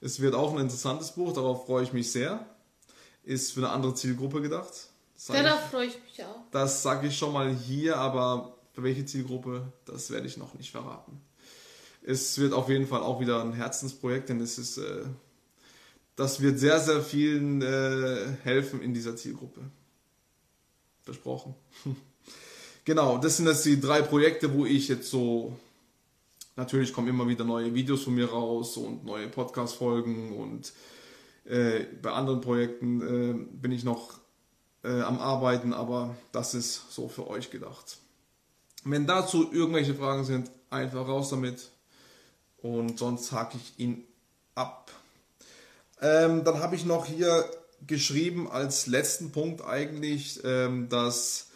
Es 0.00 0.20
wird 0.20 0.34
auch 0.34 0.52
ein 0.52 0.60
interessantes 0.60 1.12
Buch, 1.12 1.32
darauf 1.32 1.66
freue 1.66 1.82
ich 1.82 1.92
mich 1.92 2.12
sehr. 2.12 2.46
Ist 3.24 3.52
für 3.52 3.60
eine 3.60 3.70
andere 3.70 3.94
Zielgruppe 3.94 4.42
gedacht. 4.42 4.90
Ja, 5.28 5.42
da 5.42 5.56
freue 5.56 5.86
ich 5.86 5.98
mich 6.02 6.22
auch. 6.22 6.42
Das 6.50 6.82
sage 6.82 7.08
ich 7.08 7.16
schon 7.16 7.32
mal 7.32 7.52
hier, 7.52 7.96
aber 7.96 8.56
für 8.72 8.82
welche 8.82 9.06
Zielgruppe, 9.06 9.72
das 9.86 10.10
werde 10.10 10.26
ich 10.26 10.36
noch 10.36 10.54
nicht 10.54 10.70
verraten. 10.70 11.20
Es 12.02 12.38
wird 12.38 12.52
auf 12.52 12.68
jeden 12.68 12.86
Fall 12.86 13.00
auch 13.00 13.20
wieder 13.20 13.42
ein 13.42 13.54
Herzensprojekt, 13.54 14.28
denn 14.28 14.40
es 14.40 14.58
ist, 14.58 14.76
äh, 14.76 15.06
das 16.14 16.40
wird 16.40 16.58
sehr, 16.58 16.78
sehr 16.78 17.02
vielen 17.02 17.62
äh, 17.62 18.36
helfen 18.44 18.80
in 18.82 18.94
dieser 18.94 19.16
Zielgruppe. 19.16 19.62
Versprochen. 21.06 21.54
genau, 22.84 23.16
das 23.16 23.38
sind 23.38 23.46
jetzt 23.46 23.64
die 23.64 23.80
drei 23.80 24.02
Projekte, 24.02 24.52
wo 24.52 24.66
ich 24.66 24.88
jetzt 24.88 25.08
so 25.08 25.56
natürlich 26.56 26.92
kommen 26.92 27.08
immer 27.08 27.28
wieder 27.28 27.44
neue 27.44 27.72
Videos 27.72 28.02
von 28.02 28.16
mir 28.16 28.28
raus 28.28 28.76
und 28.76 29.04
neue 29.04 29.28
Podcast-Folgen 29.28 30.36
und 30.36 30.72
äh, 31.44 31.84
bei 32.02 32.10
anderen 32.10 32.40
Projekten 32.40 33.00
äh, 33.00 33.34
bin 33.56 33.70
ich 33.70 33.84
noch 33.84 34.18
äh, 34.82 35.00
am 35.02 35.20
Arbeiten, 35.20 35.72
aber 35.72 36.16
das 36.32 36.54
ist 36.54 36.92
so 36.92 37.08
für 37.08 37.28
euch 37.28 37.50
gedacht. 37.50 37.98
Wenn 38.84 39.06
dazu 39.06 39.52
irgendwelche 39.52 39.94
Fragen 39.94 40.24
sind, 40.24 40.50
einfach 40.70 41.06
raus 41.06 41.30
damit 41.30 41.70
und 42.62 42.98
sonst 42.98 43.30
hake 43.30 43.58
ich 43.58 43.78
ihn 43.78 44.04
ab. 44.56 44.90
Ähm, 46.00 46.42
dann 46.42 46.58
habe 46.58 46.74
ich 46.74 46.84
noch 46.84 47.06
hier 47.06 47.48
geschrieben 47.86 48.50
als 48.50 48.86
letzten 48.86 49.32
Punkt 49.32 49.64
eigentlich, 49.64 50.40
ähm, 50.44 50.88
dass 50.88 51.48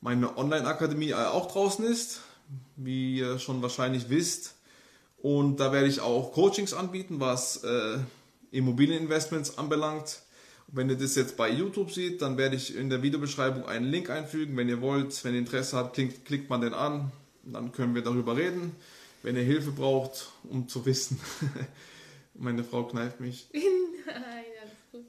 meine 0.00 0.36
Online-Akademie 0.36 1.14
auch 1.14 1.50
draußen 1.50 1.84
ist 1.84 2.20
wie 2.76 3.18
ihr 3.18 3.38
schon 3.38 3.62
wahrscheinlich 3.62 4.08
wisst. 4.08 4.54
Und 5.18 5.58
da 5.58 5.72
werde 5.72 5.88
ich 5.88 6.00
auch 6.00 6.32
Coachings 6.32 6.74
anbieten, 6.74 7.20
was 7.20 7.64
äh, 7.64 7.98
Immobilieninvestments 8.52 9.58
anbelangt. 9.58 10.22
Und 10.68 10.76
wenn 10.76 10.90
ihr 10.90 10.96
das 10.96 11.14
jetzt 11.14 11.36
bei 11.36 11.50
YouTube 11.50 11.90
seht, 11.90 12.22
dann 12.22 12.36
werde 12.36 12.56
ich 12.56 12.76
in 12.76 12.90
der 12.90 13.02
Videobeschreibung 13.02 13.66
einen 13.66 13.86
Link 13.86 14.10
einfügen. 14.10 14.56
Wenn 14.56 14.68
ihr 14.68 14.80
wollt, 14.80 15.24
wenn 15.24 15.34
ihr 15.34 15.40
Interesse 15.40 15.76
habt, 15.76 15.94
klickt, 15.94 16.24
klickt 16.24 16.50
man 16.50 16.60
den 16.60 16.74
an. 16.74 17.10
Dann 17.44 17.72
können 17.72 17.94
wir 17.94 18.02
darüber 18.02 18.36
reden. 18.36 18.72
Wenn 19.22 19.36
ihr 19.36 19.42
Hilfe 19.42 19.72
braucht, 19.72 20.30
um 20.44 20.68
zu 20.68 20.84
wissen. 20.86 21.18
Meine 22.34 22.64
Frau 22.64 22.84
kneift 22.84 23.20
mich. 23.20 23.48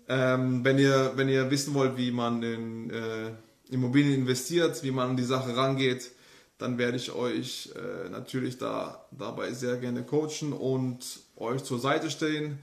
ähm, 0.08 0.64
wenn, 0.64 0.78
ihr, 0.80 1.14
wenn 1.16 1.30
ihr 1.30 1.50
wissen 1.52 1.74
wollt, 1.74 1.98
wie 1.98 2.12
man 2.12 2.42
in 2.44 2.90
äh, 2.90 3.32
Immobilien 3.70 4.22
investiert, 4.22 4.84
wie 4.84 4.92
man 4.92 5.12
an 5.12 5.18
die 5.18 5.24
Sache 5.24 5.56
rangeht, 5.56 6.12
dann 6.58 6.78
werde 6.78 6.98
ich 6.98 7.12
euch 7.12 7.72
äh, 7.76 8.10
natürlich 8.10 8.58
da 8.58 9.06
dabei 9.12 9.54
sehr 9.54 9.78
gerne 9.78 10.04
coachen 10.04 10.54
und 10.54 11.20
euch 11.36 11.64
zur 11.64 11.80
Seite 11.80 12.10
stehen. 12.10 12.60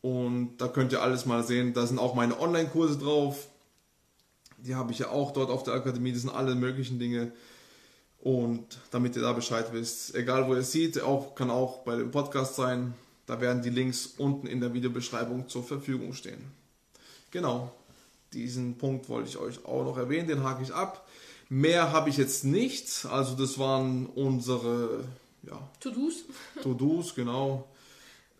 Und 0.00 0.56
da 0.58 0.68
könnt 0.68 0.92
ihr 0.92 1.02
alles 1.02 1.26
mal 1.26 1.42
sehen. 1.42 1.72
Da 1.72 1.86
sind 1.86 1.98
auch 1.98 2.14
meine 2.14 2.40
Online-Kurse 2.40 2.98
drauf. 2.98 3.48
Die 4.58 4.74
habe 4.74 4.92
ich 4.92 4.98
ja 4.98 5.10
auch 5.10 5.32
dort 5.32 5.50
auf 5.50 5.62
der 5.62 5.74
Akademie. 5.74 6.12
Das 6.12 6.22
sind 6.22 6.30
alle 6.30 6.54
möglichen 6.54 6.98
Dinge. 6.98 7.32
Und 8.20 8.78
damit 8.90 9.14
ihr 9.14 9.22
da 9.22 9.32
Bescheid 9.32 9.66
wisst, 9.72 10.14
egal 10.14 10.48
wo 10.48 10.54
ihr 10.54 10.60
es 10.60 10.72
seht, 10.72 11.00
auch, 11.00 11.34
kann 11.36 11.50
auch 11.50 11.84
bei 11.84 11.96
dem 11.96 12.10
Podcast 12.10 12.56
sein. 12.56 12.94
Da 13.26 13.40
werden 13.40 13.62
die 13.62 13.70
Links 13.70 14.06
unten 14.18 14.46
in 14.46 14.60
der 14.60 14.74
Videobeschreibung 14.74 15.48
zur 15.48 15.62
Verfügung 15.62 16.12
stehen. 16.14 16.57
Genau, 17.30 17.72
diesen 18.32 18.78
Punkt 18.78 19.08
wollte 19.08 19.28
ich 19.28 19.36
euch 19.36 19.64
auch 19.64 19.84
noch 19.84 19.96
erwähnen, 19.96 20.28
den 20.28 20.44
hake 20.44 20.62
ich 20.62 20.72
ab. 20.72 21.06
Mehr 21.48 21.92
habe 21.92 22.10
ich 22.10 22.16
jetzt 22.16 22.44
nicht. 22.44 23.06
Also 23.06 23.34
das 23.34 23.58
waren 23.58 24.06
unsere 24.06 25.04
ja, 25.42 25.58
To-Dos. 25.80 26.24
To-Dos, 26.62 27.14
genau. 27.14 27.68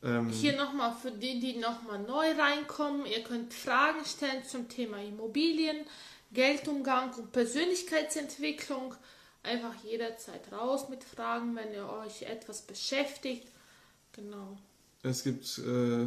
Ähm, 0.02 0.30
Hier 0.30 0.56
nochmal 0.56 0.94
für 1.00 1.10
die, 1.10 1.40
die 1.40 1.56
nochmal 1.56 2.00
neu 2.00 2.32
reinkommen. 2.32 3.06
Ihr 3.06 3.24
könnt 3.24 3.52
Fragen 3.52 4.04
stellen 4.04 4.44
zum 4.44 4.68
Thema 4.68 5.02
Immobilien, 5.02 5.86
Geldumgang 6.32 7.12
und 7.14 7.32
Persönlichkeitsentwicklung. 7.32 8.94
Einfach 9.42 9.74
jederzeit 9.84 10.52
raus 10.52 10.88
mit 10.88 11.02
Fragen, 11.02 11.56
wenn 11.56 11.72
ihr 11.72 11.88
euch 11.88 12.22
etwas 12.22 12.62
beschäftigt. 12.62 13.46
Genau. 14.12 14.58
Es 15.02 15.24
gibt 15.24 15.58
äh, 15.58 16.06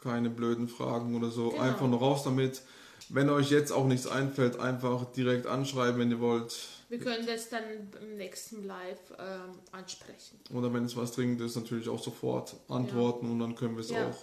keine 0.00 0.30
blöden 0.30 0.68
Fragen 0.68 1.14
oder 1.14 1.30
so. 1.30 1.50
Genau. 1.50 1.62
Einfach 1.62 1.86
nur 1.86 1.98
raus 1.98 2.22
damit. 2.24 2.62
Wenn 3.08 3.28
euch 3.28 3.50
jetzt 3.50 3.72
auch 3.72 3.86
nichts 3.86 4.06
einfällt, 4.06 4.58
einfach 4.60 5.04
direkt 5.12 5.46
anschreiben, 5.46 6.00
wenn 6.00 6.10
ihr 6.10 6.20
wollt. 6.20 6.56
Wir 6.88 6.98
können 6.98 7.26
das 7.26 7.48
dann 7.48 7.64
im 8.00 8.16
nächsten 8.16 8.64
Live 8.64 8.98
ähm, 9.18 9.58
ansprechen. 9.72 10.40
Oder 10.52 10.72
wenn 10.72 10.84
es 10.84 10.96
was 10.96 11.12
dringend 11.12 11.40
ist, 11.40 11.56
natürlich 11.56 11.88
auch 11.88 12.02
sofort 12.02 12.56
antworten 12.68 13.26
ja. 13.26 13.32
und 13.32 13.38
dann 13.40 13.54
können 13.56 13.74
wir 13.74 13.80
es 13.80 13.90
ja. 13.90 14.08
auch 14.08 14.16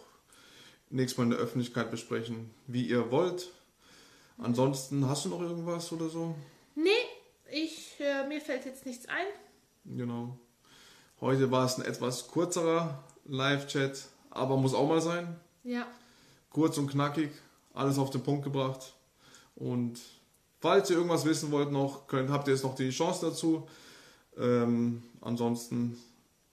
nächstes 0.90 1.18
Mal 1.18 1.26
in 1.26 1.30
der 1.32 1.40
Öffentlichkeit 1.40 1.92
besprechen, 1.92 2.54
wie 2.68 2.88
ihr 2.88 3.12
wollt. 3.12 3.50
Ansonsten, 4.38 5.08
hast 5.08 5.26
du 5.26 5.30
noch 5.30 5.42
irgendwas 5.42 5.92
oder 5.92 6.10
so? 6.10 6.36
Nee, 6.76 6.92
ich, 7.52 8.00
äh, 8.00 8.28
mir 8.28 8.40
fällt 8.40 8.66
jetzt 8.66 8.86
nichts 8.86 9.08
ein. 9.08 9.26
Genau. 9.98 10.38
Heute 11.20 11.50
war 11.52 11.66
es 11.66 11.78
ein 11.78 11.86
etwas 11.86 12.32
kürzerer 12.32 13.04
Live-Chat, 13.26 14.06
aber 14.30 14.56
muss 14.58 14.74
auch 14.74 14.88
mal 14.88 15.02
sein. 15.02 15.40
Ja. 15.68 15.86
Kurz 16.50 16.78
und 16.78 16.90
knackig 16.90 17.30
alles 17.74 18.00
auf 18.00 18.10
den 18.10 18.24
Punkt 18.24 18.44
gebracht. 18.44 18.94
Und 19.56 20.00
falls 20.62 20.90
ihr 20.90 20.96
irgendwas 20.96 21.26
wissen 21.26 21.52
wollt 21.52 21.72
noch, 21.72 22.08
könnt, 22.08 22.30
habt 22.30 22.48
ihr 22.48 22.54
jetzt 22.54 22.64
noch 22.64 22.76
die 22.76 22.90
Chance 22.90 23.28
dazu. 23.28 23.68
Ähm, 24.38 25.04
ansonsten. 25.20 25.98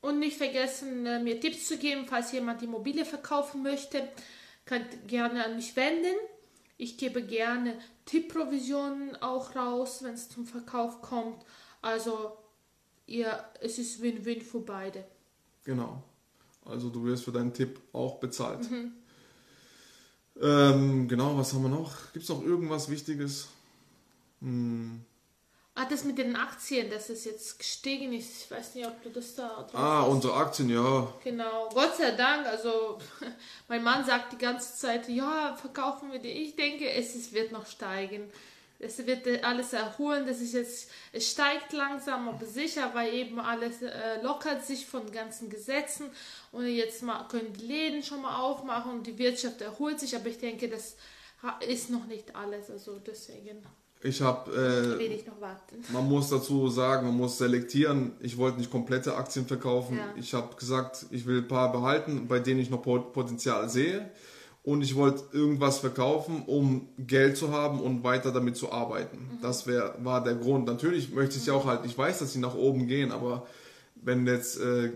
Und 0.01 0.19
nicht 0.19 0.37
vergessen, 0.37 1.07
äh, 1.07 1.23
mir 1.23 1.41
Tipps 1.41 1.69
zu 1.69 1.79
geben, 1.79 2.07
falls 2.09 2.33
jemand 2.33 2.61
die 2.61 2.65
Immobilie 2.65 3.05
verkaufen 3.05 3.63
möchte. 3.63 4.09
Könnt 4.65 5.07
gerne 5.07 5.45
an 5.45 5.57
mich 5.57 5.77
wenden. 5.77 6.15
Ich 6.77 6.99
gebe 6.99 7.23
gerne 7.23 7.79
Tippprovisionen 8.07 9.17
auch 9.23 9.55
raus, 9.55 10.03
wenn 10.03 10.15
es 10.15 10.29
zum 10.29 10.45
Verkauf 10.45 11.01
kommt. 11.03 11.45
Also 11.83 12.33
ihr, 13.07 13.45
es 13.61 13.79
ist 13.79 14.03
Win-Win 14.03 14.43
für 14.43 14.61
beide. 14.61 15.05
Genau. 15.65 16.03
Also 16.65 16.89
du 16.91 17.05
wirst 17.05 17.25
für 17.25 17.33
deinen 17.33 17.55
Tipp 17.55 17.81
auch 17.93 18.19
bezahlt. 18.19 18.69
Mhm. 18.71 18.93
Ähm, 20.41 21.07
genau, 21.09 21.37
was 21.37 21.53
haben 21.53 21.63
wir 21.63 21.69
noch? 21.69 21.93
Gibt 22.13 22.25
es 22.25 22.29
noch 22.29 22.43
irgendwas 22.43 22.89
Wichtiges? 22.91 23.49
Hm. 24.41 25.01
Ah, 25.77 25.87
das 25.87 26.05
mit 26.05 26.19
den 26.19 26.37
Aktien, 26.37 26.89
dass 26.89 27.09
es 27.09 27.25
jetzt 27.25 27.59
gestiegen 27.59 28.13
ist. 28.13 28.45
Ich 28.45 28.51
weiß 28.51 28.77
nicht, 28.77 28.87
ob 28.87 29.03
du 29.03 29.11
das 29.11 29.35
da 29.35 29.49
drauf 29.63 29.75
Ah, 29.75 30.03
hast. 30.03 30.09
unsere 30.09 30.35
Aktien, 30.35 30.71
ja. 30.71 31.13
Genau. 31.25 31.69
Gott 31.75 31.97
sei 31.97 32.13
Dank. 32.13 32.47
Also, 32.47 32.99
mein 33.69 33.83
Mann 33.83 34.05
sagt 34.05 34.33
die 34.33 34.39
ganze 34.39 34.77
Zeit, 34.77 35.09
ja, 35.09 35.57
verkaufen 35.57 36.13
wir 36.13 36.21
die. 36.21 36.29
Ich 36.29 36.55
denke, 36.55 36.89
es, 36.91 37.15
es 37.17 37.33
wird 37.33 37.51
noch 37.51 37.67
steigen 37.67 38.31
es 38.85 39.05
wird 39.07 39.27
alles 39.45 39.73
erholen, 39.73 40.27
das 40.27 40.41
ist 40.41 40.55
jetzt, 40.55 40.91
es 41.13 41.31
steigt 41.31 41.73
langsam, 41.73 42.29
aber 42.29 42.45
sicher, 42.45 42.91
weil 42.95 43.13
eben 43.15 43.41
alles 43.41 43.83
äh, 43.83 44.23
lockert 44.23 44.65
sich 44.65 44.87
von 44.87 45.11
ganzen 45.11 45.51
Gesetzen 45.51 46.07
und 46.53 46.67
jetzt 46.67 47.03
mal 47.03 47.27
können 47.29 47.53
die 47.53 47.67
Läden 47.67 48.03
schon 48.03 48.23
mal 48.23 48.41
aufmachen 48.41 48.93
und 48.93 49.07
die 49.07 49.19
Wirtschaft 49.19 49.61
erholt 49.61 49.99
sich, 50.01 50.15
aber 50.15 50.27
ich 50.29 50.39
denke, 50.39 50.69
das 50.69 50.97
ist 51.67 51.91
noch 51.91 52.07
nicht 52.07 52.35
alles, 52.37 52.71
also 52.71 52.99
deswegen. 52.99 53.63
Ich 54.03 54.21
habe, 54.21 54.99
äh, 55.01 55.93
man 55.93 56.07
muss 56.07 56.29
dazu 56.29 56.69
sagen, 56.69 57.07
man 57.07 57.17
muss 57.17 57.39
selektieren. 57.39 58.13
Ich 58.21 58.37
wollte 58.37 58.59
nicht 58.59 58.71
komplette 58.71 59.17
Aktien 59.17 59.47
verkaufen. 59.47 59.97
Ja. 59.97 60.13
Ich 60.15 60.35
habe 60.35 60.55
gesagt, 60.57 61.07
ich 61.11 61.25
will 61.25 61.39
ein 61.39 61.49
paar 61.49 61.73
behalten, 61.73 62.29
bei 62.29 62.39
denen 62.39 62.61
ich 62.61 62.69
noch 62.69 62.83
Potenzial 62.83 63.71
sehe. 63.71 64.11
Und 64.65 64.83
ich 64.83 64.97
wollte 64.97 65.23
irgendwas 65.37 65.79
verkaufen, 65.79 66.43
um 66.47 66.89
Geld 66.99 67.37
zu 67.37 67.53
haben 67.53 67.81
und 67.81 68.03
weiter 68.03 68.33
damit 68.33 68.57
zu 68.57 68.73
arbeiten. 68.73 69.39
Das 69.43 69.67
wär, 69.67 69.95
war 70.03 70.25
der 70.25 70.35
Grund. 70.35 70.67
Natürlich 70.67 71.13
möchte 71.13 71.37
ich 71.39 71.47
ja 71.47 71.53
auch 71.53 71.67
halt, 71.67 71.85
ich 71.85 71.97
weiß, 71.97 72.19
dass 72.19 72.33
sie 72.33 72.39
nach 72.41 72.55
oben 72.55 72.87
gehen, 72.89 73.13
aber 73.13 73.47
wenn 73.97 74.27
jetzt, 74.27 74.59
äh, 74.59 74.87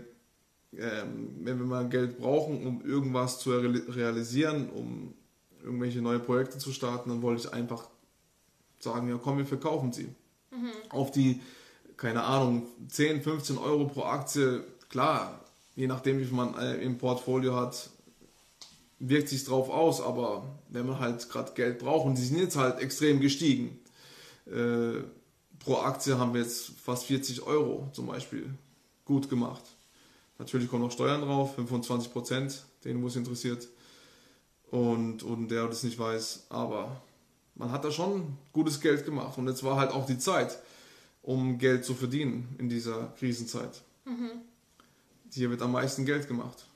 ähm, 0.73 1.37
wenn 1.43 1.59
wir 1.59 1.65
mal 1.65 1.87
Geld 1.87 2.17
brauchen, 2.19 2.65
um 2.65 2.81
irgendwas 2.83 3.39
zu 3.39 3.51
reali- 3.51 3.95
realisieren, 3.95 4.69
um 4.69 5.13
irgendwelche 5.63 6.01
neue 6.01 6.19
Projekte 6.19 6.57
zu 6.57 6.71
starten, 6.71 7.09
dann 7.09 7.21
wollte 7.21 7.41
ich 7.47 7.53
einfach 7.53 7.87
sagen, 8.79 9.07
ja 9.09 9.19
komm, 9.21 9.37
wir 9.37 9.45
verkaufen 9.45 9.91
sie. 9.93 10.09
Auf 10.89 11.11
die, 11.11 11.41
keine 11.95 12.23
Ahnung, 12.23 12.63
10, 12.87 13.21
15 13.21 13.57
Euro 13.59 13.85
pro 13.85 14.03
Aktie, 14.03 14.63
klar, 14.89 15.39
je 15.75 15.85
nachdem, 15.85 16.17
wie 16.19 16.25
viel 16.25 16.35
man 16.35 16.57
äh, 16.57 16.77
im 16.77 16.97
Portfolio 16.97 17.55
hat, 17.55 17.89
wirkt 18.99 19.29
sich 19.29 19.45
drauf 19.45 19.69
aus, 19.69 20.01
aber 20.01 20.43
wenn 20.69 20.85
man 20.85 20.99
halt 20.99 21.29
gerade 21.29 21.53
Geld 21.53 21.79
braucht 21.79 22.05
und 22.05 22.17
sie 22.17 22.25
sind 22.25 22.37
jetzt 22.37 22.57
halt 22.57 22.79
extrem 22.79 23.19
gestiegen. 23.19 23.79
Äh, 24.45 25.03
pro 25.59 25.77
Aktie 25.77 26.17
haben 26.17 26.33
wir 26.33 26.41
jetzt 26.41 26.71
fast 26.79 27.05
40 27.05 27.43
Euro 27.43 27.89
zum 27.93 28.07
Beispiel 28.07 28.53
gut 29.05 29.29
gemacht. 29.29 29.63
Natürlich 30.37 30.69
kommen 30.69 30.83
noch 30.83 30.91
Steuern 30.91 31.21
drauf, 31.21 31.55
25 31.55 32.11
Prozent, 32.11 32.65
den 32.83 33.01
wo 33.01 33.07
es 33.07 33.15
interessiert. 33.15 33.67
Und, 34.71 35.23
und 35.23 35.49
der 35.49 35.67
das 35.67 35.83
nicht 35.83 35.97
weiß, 35.97 36.45
aber 36.49 37.01
man 37.55 37.71
hat 37.71 37.83
da 37.83 37.91
schon 37.91 38.37
gutes 38.53 38.79
Geld 38.79 39.03
gemacht 39.03 39.37
und 39.37 39.47
jetzt 39.47 39.63
war 39.63 39.77
halt 39.77 39.91
auch 39.91 40.05
die 40.05 40.19
Zeit, 40.19 40.59
um 41.23 41.57
Geld 41.57 41.83
zu 41.83 41.95
verdienen 41.95 42.55
in 42.59 42.69
dieser 42.69 43.07
Krisenzeit. 43.17 43.81
Hier 45.33 45.49
wird 45.49 45.61
am 45.61 45.71
meisten 45.71 46.05
Geld 46.05 46.27
gemacht. 46.27 46.67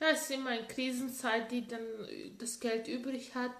Ja, 0.00 0.08
es 0.12 0.22
ist 0.22 0.30
immer 0.32 0.50
eine 0.50 0.66
Krisenzeit, 0.66 1.50
die 1.50 1.66
dann 1.66 1.80
das 2.38 2.60
Geld 2.60 2.86
übrig 2.88 3.34
hat, 3.34 3.52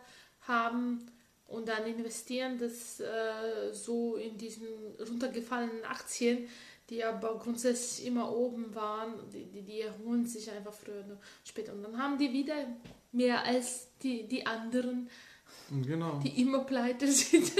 haben 0.42 1.07
und 1.49 1.68
dann 1.68 1.87
investieren 1.87 2.59
das 2.59 3.01
äh, 3.01 3.72
so 3.72 4.16
in 4.16 4.37
diesen 4.37 4.66
runtergefallenen 4.99 5.85
Aktien, 5.85 6.46
die 6.90 7.03
aber 7.05 7.38
grundsätzlich 7.38 8.07
immer 8.07 8.31
oben 8.31 8.75
waren, 8.75 9.14
die, 9.33 9.46
die, 9.46 9.62
die 9.62 9.81
erholen 9.81 10.27
sich 10.27 10.51
einfach 10.51 10.72
früher 10.72 11.05
oder 11.05 11.18
später. 11.44 11.72
Und 11.72 11.83
dann 11.83 11.99
haben 11.99 12.18
die 12.18 12.33
wieder 12.33 12.55
mehr 13.12 13.44
als 13.44 13.88
die, 14.03 14.29
die 14.29 14.46
anderen, 14.46 15.09
Genau. 15.85 16.20
die 16.20 16.40
immer 16.40 16.64
pleite 16.64 17.11
sind. 17.11 17.51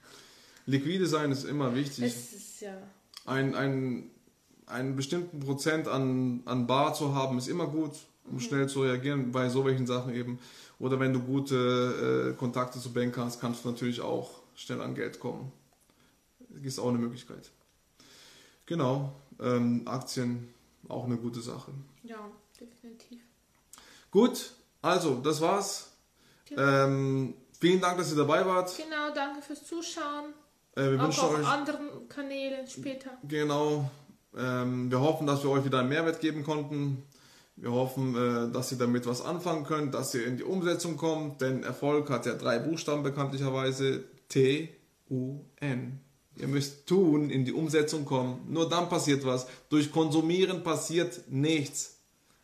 Liquide 0.66 1.06
sein 1.06 1.32
ist 1.32 1.44
immer 1.44 1.74
wichtig. 1.74 2.04
es 2.04 2.32
ist 2.32 2.60
ja. 2.60 2.76
Ein, 3.26 3.54
ein, 3.54 4.10
einen 4.66 4.94
bestimmten 4.94 5.40
Prozent 5.40 5.88
an, 5.88 6.42
an 6.44 6.66
Bar 6.66 6.94
zu 6.94 7.14
haben, 7.14 7.38
ist 7.38 7.48
immer 7.48 7.66
gut, 7.66 7.92
um 8.30 8.40
schnell 8.40 8.68
zu 8.68 8.82
reagieren 8.82 9.32
bei 9.32 9.48
so 9.48 9.64
welchen 9.64 9.86
Sachen 9.86 10.14
eben. 10.14 10.38
Oder 10.78 10.98
wenn 10.98 11.12
du 11.12 11.20
gute 11.20 12.32
äh, 12.32 12.38
Kontakte 12.38 12.80
zu 12.80 12.92
Banker 12.92 13.24
hast, 13.24 13.40
kannst 13.40 13.64
du 13.64 13.70
natürlich 13.70 14.00
auch 14.00 14.40
schnell 14.54 14.80
an 14.80 14.94
Geld 14.94 15.20
kommen. 15.20 15.52
Ist 16.62 16.78
auch 16.78 16.88
eine 16.88 16.98
Möglichkeit. 16.98 17.50
Genau, 18.66 19.12
ähm, 19.40 19.82
Aktien 19.86 20.52
auch 20.88 21.04
eine 21.04 21.16
gute 21.16 21.40
Sache. 21.40 21.72
Ja, 22.02 22.30
definitiv. 22.58 23.20
Gut, 24.10 24.52
also 24.82 25.16
das 25.16 25.40
war's. 25.40 25.92
Genau. 26.48 26.62
Ähm, 26.62 27.34
vielen 27.58 27.80
Dank, 27.80 27.98
dass 27.98 28.10
ihr 28.10 28.16
dabei 28.16 28.44
wart. 28.46 28.76
Genau, 28.76 29.14
danke 29.14 29.42
fürs 29.42 29.64
Zuschauen. 29.64 30.32
Äh, 30.74 30.90
wir 30.90 30.98
Auch 30.98 31.04
wünschen 31.04 31.20
auf 31.20 31.38
euch 31.38 31.46
anderen 31.46 32.08
Kanälen 32.08 32.66
später. 32.66 33.10
Genau. 33.28 33.90
Ähm, 34.36 34.90
wir 34.90 35.00
hoffen, 35.00 35.26
dass 35.26 35.42
wir 35.42 35.50
euch 35.50 35.64
wieder 35.64 35.80
einen 35.80 35.88
Mehrwert 35.88 36.20
geben 36.20 36.44
konnten. 36.44 37.02
Wir 37.60 37.72
hoffen, 37.72 38.16
äh, 38.16 38.52
dass 38.52 38.72
ihr 38.72 38.78
damit 38.78 39.06
was 39.06 39.22
anfangen 39.22 39.64
könnt, 39.64 39.94
dass 39.94 40.14
ihr 40.14 40.26
in 40.26 40.38
die 40.38 40.44
Umsetzung 40.44 40.96
kommt, 40.96 41.42
denn 41.42 41.62
Erfolg 41.62 42.08
hat 42.08 42.24
ja 42.24 42.34
drei 42.34 42.58
Buchstaben 42.58 43.02
bekanntlicherweise. 43.02 44.04
T-U-N. 44.28 46.00
Ihr 46.36 46.48
müsst 46.48 46.86
tun, 46.86 47.28
in 47.28 47.44
die 47.44 47.52
Umsetzung 47.52 48.06
kommen. 48.06 48.40
Nur 48.48 48.68
dann 48.68 48.88
passiert 48.88 49.26
was. 49.26 49.46
Durch 49.68 49.92
Konsumieren 49.92 50.62
passiert 50.62 51.20
nichts. 51.28 51.96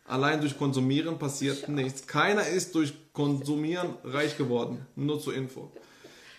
Allein 0.05 0.39
durch 0.39 0.57
Konsumieren 0.57 1.17
passiert 1.17 1.67
nichts. 1.67 2.05
Keiner 2.05 2.47
ist 2.47 2.75
durch 2.75 2.93
Konsumieren 3.11 3.95
reich 4.03 4.37
geworden. 4.37 4.85
Nur 4.95 5.19
zur 5.19 5.33
Info. 5.33 5.71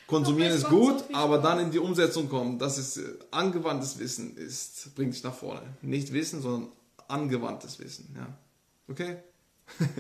Konsumieren 0.07 0.53
es 0.53 0.63
ist 0.63 0.63
so 0.63 0.69
gut, 0.69 1.03
viel 1.03 1.17
aber 1.17 1.39
dann 1.39 1.59
in 1.59 1.71
die 1.71 1.79
Umsetzung 1.79 2.31
kommen, 2.31 2.59
das 2.59 2.79
ist 2.79 2.97
äh, 2.97 3.03
angewandtes 3.31 3.99
Wissen, 3.99 4.39
ist, 4.39 4.95
bringt 4.95 5.13
dich 5.13 5.23
nach 5.23 5.35
vorne. 5.35 5.61
Nicht 5.83 6.15
Wissen, 6.15 6.41
sondern 6.41 6.73
angewandtes 7.09 7.79
Wissen. 7.79 8.15
Ja. 8.17 8.27
Okay? 8.91 9.17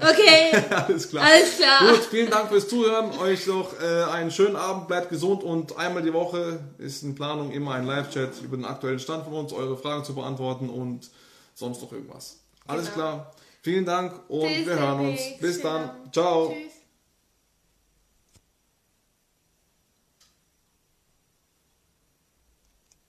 Okay, 0.00 0.50
Alles 0.70 1.10
klar. 1.10 1.24
alles 1.24 1.56
klar. 1.58 1.90
Gut, 1.90 2.00
vielen 2.10 2.30
Dank 2.30 2.48
fürs 2.48 2.68
Zuhören. 2.68 3.10
Euch 3.18 3.46
noch 3.46 3.78
äh, 3.80 4.04
einen 4.04 4.30
schönen 4.30 4.56
Abend, 4.56 4.88
bleibt 4.88 5.10
gesund 5.10 5.42
und 5.44 5.76
einmal 5.76 6.02
die 6.02 6.12
Woche 6.14 6.58
ist 6.78 7.02
in 7.02 7.14
Planung 7.14 7.50
immer 7.52 7.74
ein 7.74 7.84
Live-Chat 7.84 8.40
über 8.42 8.56
den 8.56 8.64
aktuellen 8.64 8.98
Stand 8.98 9.24
von 9.24 9.34
uns, 9.34 9.52
eure 9.52 9.76
Fragen 9.76 10.04
zu 10.04 10.14
beantworten 10.14 10.70
und 10.70 11.10
sonst 11.54 11.82
noch 11.82 11.92
irgendwas. 11.92 12.38
Alles 12.66 12.84
Genau. 12.86 12.94
klar. 12.96 13.34
Vielen 13.62 13.84
Dank 13.84 14.12
und 14.28 14.48
Bis 14.48 14.66
wir 14.66 14.78
hören 14.78 15.00
uns. 15.10 15.20
Bis 15.40 15.60
dann. 15.60 15.90
Ciao. 16.12 16.48
Tschüss. 16.48 16.72